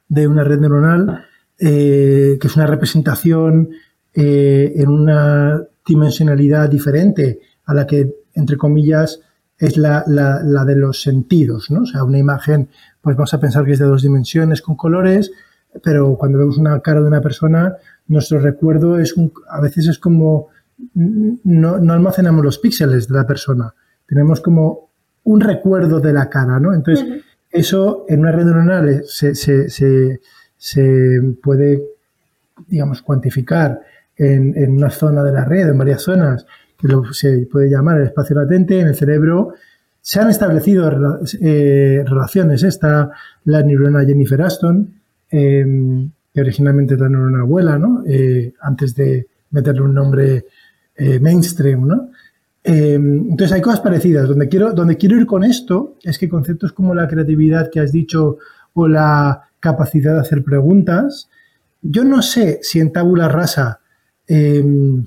[0.07, 1.25] de una red neuronal,
[1.59, 3.71] eh, que es una representación
[4.13, 9.21] eh, en una dimensionalidad diferente a la que, entre comillas,
[9.63, 10.03] es la,
[10.67, 11.83] de los sentidos, ¿no?
[11.83, 12.69] O sea, una imagen,
[13.01, 15.31] pues vamos a pensar que es de dos dimensiones con colores,
[15.85, 17.77] pero cuando vemos una cara de una persona,
[18.09, 20.49] nuestro recuerdo es un, a veces es como
[20.95, 23.73] no, no almacenamos los píxeles de la persona,
[24.05, 24.91] tenemos como
[25.23, 26.75] un recuerdo de la cara, ¿no?
[26.75, 31.85] Entonces, eso en una red neuronal se, se, puede,
[32.67, 33.81] digamos, cuantificar
[34.17, 36.47] en, en, una zona de la red, en varias zonas,
[37.13, 39.55] se puede llamar el espacio latente, en el cerebro.
[40.01, 40.91] Se han establecido
[41.41, 42.63] eh, relaciones.
[42.63, 43.11] Está
[43.45, 44.93] la neurona Jennifer Aston,
[45.31, 48.03] em, que originalmente es la neurona abuela, ¿no?
[48.07, 50.47] Eh, antes de meterle un nombre
[50.97, 52.11] eh, mainstream, ¿no?
[52.65, 54.29] Em, entonces hay cosas parecidas.
[54.29, 57.93] Donde quiero, donde quiero ir con esto es que conceptos como la creatividad que has
[57.93, 58.39] dicho
[58.75, 61.29] o la capacidad de hacer preguntas,
[61.83, 63.81] yo no sé si en tabula rasa
[64.27, 65.07] em,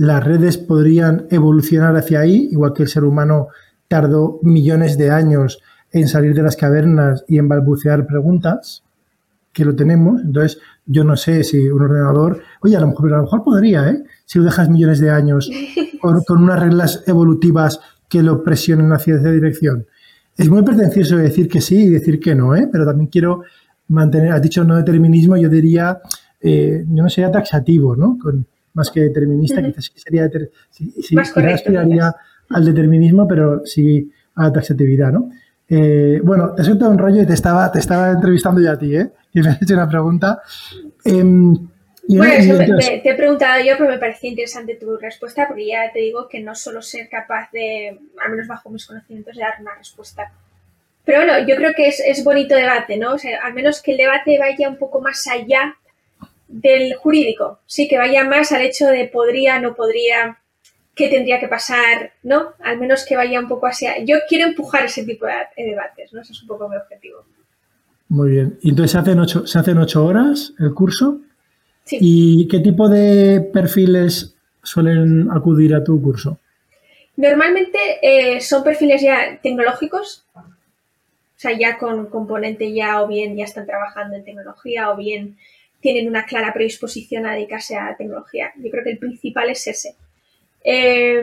[0.00, 3.48] las redes podrían evolucionar hacia ahí, igual que el ser humano
[3.86, 5.60] tardó millones de años
[5.92, 8.82] en salir de las cavernas y en balbucear preguntas,
[9.52, 10.22] que lo tenemos.
[10.22, 13.90] Entonces, yo no sé si un ordenador, oye, a lo mejor, a lo mejor podría,
[13.90, 14.02] ¿eh?
[14.24, 15.50] si lo dejas millones de años
[16.00, 19.84] con, unas reglas evolutivas que lo presionen hacia esa dirección.
[20.34, 22.70] Es muy pretencioso decir que sí y decir que no, ¿eh?
[22.72, 23.42] pero también quiero
[23.88, 26.00] mantener, has dicho no determinismo, yo diría,
[26.40, 28.16] eh, yo no sería taxativo, ¿no?
[28.18, 30.28] Con, más que determinista, quizás sería,
[30.70, 32.14] sí, sí, aspiraría
[32.50, 35.30] al determinismo, pero sí a la taxatividad, ¿no?
[35.68, 38.96] Eh, bueno, te suelto un rollo y te estaba, te estaba entrevistando ya a ti,
[38.96, 39.10] ¿eh?
[39.32, 40.42] Y me has hecho una pregunta.
[41.04, 41.54] Em,
[42.08, 46.28] bueno, te, he preguntado yo, pero me parecía interesante tu respuesta, porque ya te digo
[46.28, 50.32] que no solo ser capaz de, al menos bajo mis conocimientos, de dar una respuesta.
[51.04, 53.14] Pero bueno, yo creo que es, es bonito debate, ¿no?
[53.14, 55.76] O sea, al menos que el debate vaya un poco más allá
[56.50, 60.38] del jurídico, sí, que vaya más al hecho de podría, no podría,
[60.94, 62.54] qué tendría que pasar, ¿no?
[62.58, 64.04] Al menos que vaya un poco hacia...
[64.04, 66.20] Yo quiero empujar ese tipo de, debates, ¿no?
[66.20, 67.24] Ese es un poco mi objetivo.
[68.08, 68.58] Muy bien.
[68.62, 71.20] ¿Y entonces se hacen ocho, se hacen ocho horas el curso?
[71.84, 71.98] Sí.
[72.00, 76.40] ¿Y qué tipo de perfiles suelen acudir a tu curso?
[77.16, 80.42] Normalmente eh, son perfiles ya tecnológicos, o
[81.36, 85.38] sea, ya con componente ya o bien ya están trabajando en tecnología o bien
[85.80, 88.52] tienen una clara predisposición a dedicarse a tecnología.
[88.56, 89.94] Yo creo que el principal es ese.
[90.62, 91.22] Eh,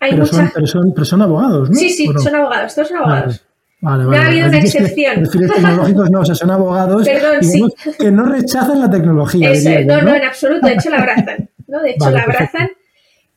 [0.00, 1.76] hay pero, son, pero, son, abogados, ¿no?
[1.76, 3.44] Sí, sí, son abogados, todos son abogados.
[3.82, 4.16] Vale, vale.
[4.16, 5.14] no ha habido una excepción.
[5.16, 7.62] Perfiles tecnológicos no, o sea, son abogados Perdón, sí.
[7.98, 9.50] que no rechazan la tecnología.
[9.50, 11.48] Eso, diría yo, no, no, en absoluto, de hecho la abrazan.
[11.66, 11.80] ¿no?
[11.82, 12.80] De hecho la abrazan perfecto.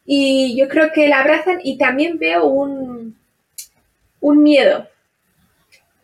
[0.06, 3.16] y yo creo que la abrazan y también veo un,
[4.20, 4.88] un miedo.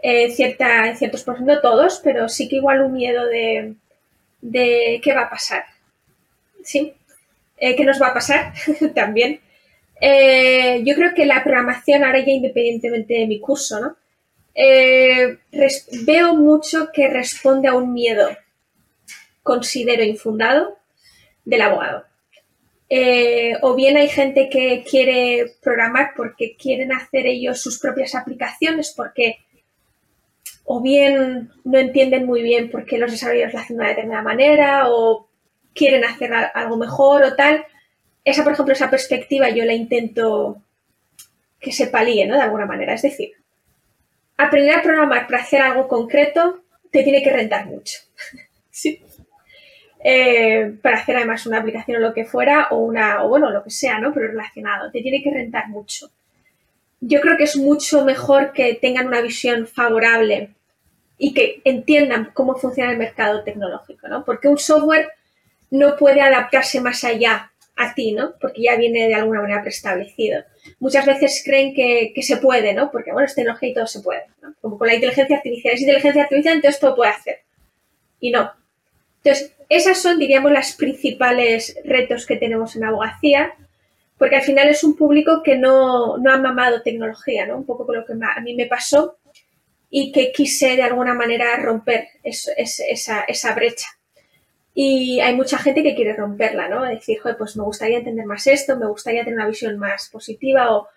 [0.02, 3.76] Eh, cierta, en ciertos por no todos, pero sí que igual un miedo de,
[4.42, 5.66] de qué va a pasar.
[6.64, 6.94] ¿Sí?
[7.58, 8.54] Eh, ¿Qué nos va a pasar
[8.96, 9.42] también?
[10.02, 13.98] Eh, yo creo que la programación, ahora ya independientemente de mi curso, ¿no?
[14.56, 15.38] Eh,
[16.06, 18.30] veo mucho que responde a un miedo,
[19.44, 20.78] considero infundado,
[21.46, 22.06] del abogado.
[23.62, 29.38] O bien hay gente que quiere programar porque quieren hacer ellos sus propias aplicaciones, porque
[30.72, 34.22] o bien no entienden muy bien por qué los desarrolladores lo hacen de una determinada
[34.22, 35.28] manera, o
[35.74, 37.66] quieren hacer algo mejor o tal.
[38.24, 40.62] Esa, por ejemplo, esa perspectiva yo la intento
[41.60, 42.36] que se palíe, ¿no?
[42.36, 42.94] De alguna manera.
[42.94, 43.32] Es decir,
[44.38, 46.62] aprender a programar para hacer algo concreto
[46.92, 48.02] te tiene que rentar mucho.
[48.70, 49.02] sí.
[50.04, 53.64] Eh, para hacer además una aplicación o lo que fuera, o una, o bueno, lo
[53.64, 54.14] que sea, ¿no?
[54.14, 56.12] Pero relacionado, te tiene que rentar mucho.
[57.02, 60.54] Yo creo que es mucho mejor que tengan una visión favorable
[61.22, 64.24] y que entiendan cómo funciona el mercado tecnológico, ¿no?
[64.24, 65.10] Porque un software
[65.70, 68.34] no puede adaptarse más allá a ti, ¿no?
[68.40, 70.44] Porque ya viene de alguna manera preestablecido.
[70.80, 72.90] Muchas veces creen que, que se puede, ¿no?
[72.90, 74.56] Porque, bueno, es tecnología y todo se puede, ¿no?
[74.62, 75.74] Como con la inteligencia artificial.
[75.74, 77.40] Es inteligencia artificial, entonces todo puede hacer.
[78.22, 78.52] Y no.
[79.24, 83.54] Entonces, esas son, diríamos, las principales retos que tenemos en abogacía,
[84.18, 87.58] porque al final es un público que no, no ha mamado tecnología, ¿no?
[87.58, 89.19] Un poco con lo que a mí me pasó
[89.90, 93.88] y que quise de alguna manera romper esa, esa brecha.
[94.74, 96.84] Y hay mucha gente que quiere romperla, ¿no?
[96.84, 100.74] Decir, joder, pues me gustaría entender más esto, me gustaría tener una visión más positiva
[100.74, 100.88] o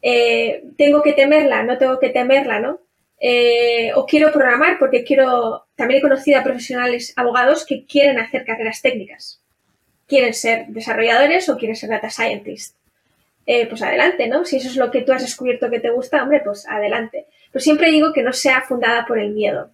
[0.00, 2.80] eh, tengo que temerla, no tengo que temerla, ¿no?
[3.18, 8.44] Eh, o quiero programar porque quiero, también he conocido a profesionales abogados que quieren hacer
[8.44, 9.42] carreras técnicas.
[10.06, 12.76] Quieren ser desarrolladores o quieren ser data scientists.
[13.46, 14.44] Eh, pues adelante, ¿no?
[14.44, 17.26] Si eso es lo que tú has descubierto que te gusta, hombre, pues adelante.
[17.56, 19.70] Pero siempre digo que no sea fundada por el miedo.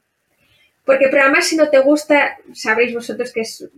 [0.84, 3.68] Porque programar si no te gusta, sabréis vosotros que es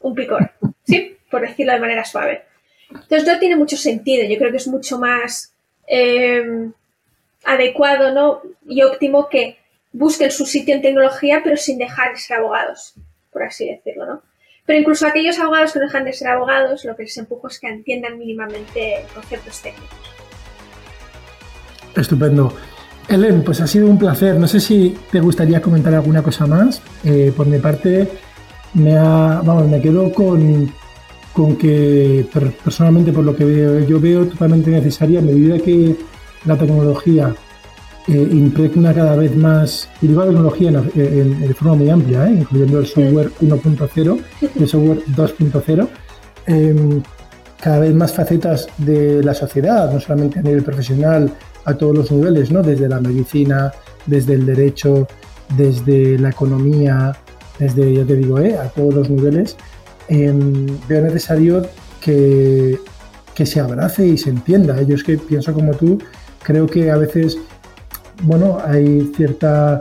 [0.00, 0.50] un picor,
[0.86, 1.16] ¿sí?
[1.30, 2.42] Por decirlo de manera suave.
[2.90, 4.28] Entonces no tiene mucho sentido.
[4.28, 5.54] Yo creo que es mucho más
[5.86, 6.44] eh,
[7.44, 8.42] adecuado ¿no?
[8.68, 9.56] y óptimo que
[9.92, 12.92] busquen su sitio en tecnología, pero sin dejar de ser abogados,
[13.32, 14.22] por así decirlo, ¿no?
[14.66, 17.68] Pero incluso aquellos abogados que dejan de ser abogados, lo que les empujo es que
[17.68, 19.88] entiendan mínimamente conceptos técnicos.
[21.96, 22.54] Estupendo.
[23.10, 24.38] Ellen, pues ha sido un placer.
[24.38, 26.80] No sé si te gustaría comentar alguna cosa más.
[27.04, 28.08] Eh, por mi parte,
[28.74, 30.70] me ha, vamos, me quedo con,
[31.32, 35.96] con que per- personalmente, por lo que veo, yo veo totalmente necesaria a medida que
[36.46, 37.34] la tecnología
[38.06, 42.32] eh, impregna cada vez más, y digo tecnología de forma muy amplia, ¿eh?
[42.40, 44.18] incluyendo el software 1.0
[44.56, 45.88] y el software 2.0,
[46.46, 47.02] em,
[47.60, 51.30] cada vez más facetas de la sociedad, no solamente a nivel profesional,
[51.64, 52.62] a todos los niveles, ¿no?
[52.62, 53.72] desde la medicina,
[54.06, 55.06] desde el derecho,
[55.56, 57.16] desde la economía,
[57.58, 58.56] desde, ya te digo, ¿eh?
[58.56, 59.56] a todos los niveles,
[60.08, 61.66] em, veo necesario
[62.00, 62.78] que,
[63.34, 64.80] que se abrace y se entienda.
[64.82, 65.98] Yo es que pienso como tú,
[66.42, 67.36] creo que a veces,
[68.22, 69.80] bueno, hay cierta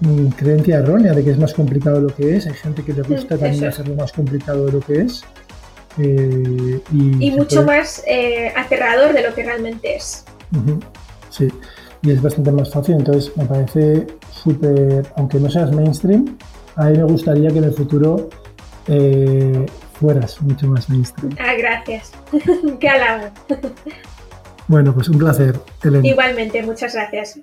[0.00, 2.46] mm, creencia errónea de que es más complicado de lo que es.
[2.46, 5.22] Hay gente que le gusta Mm, también hacerlo más complicado de lo que es.
[5.98, 10.24] Eh, y Y mucho puede- más eh, aterrador de lo que realmente es.
[10.52, 10.80] Ujú,
[11.34, 11.48] Sí,
[12.02, 16.36] y es bastante más fácil, entonces me parece súper, aunque no seas mainstream,
[16.76, 18.28] a mí me gustaría que en el futuro
[18.86, 19.66] eh,
[19.98, 21.34] fueras mucho más mainstream.
[21.40, 22.12] Ah, gracias.
[22.80, 23.30] Qué halago.
[24.68, 26.06] Bueno, pues un placer, Elena.
[26.06, 27.40] Igualmente, muchas gracias.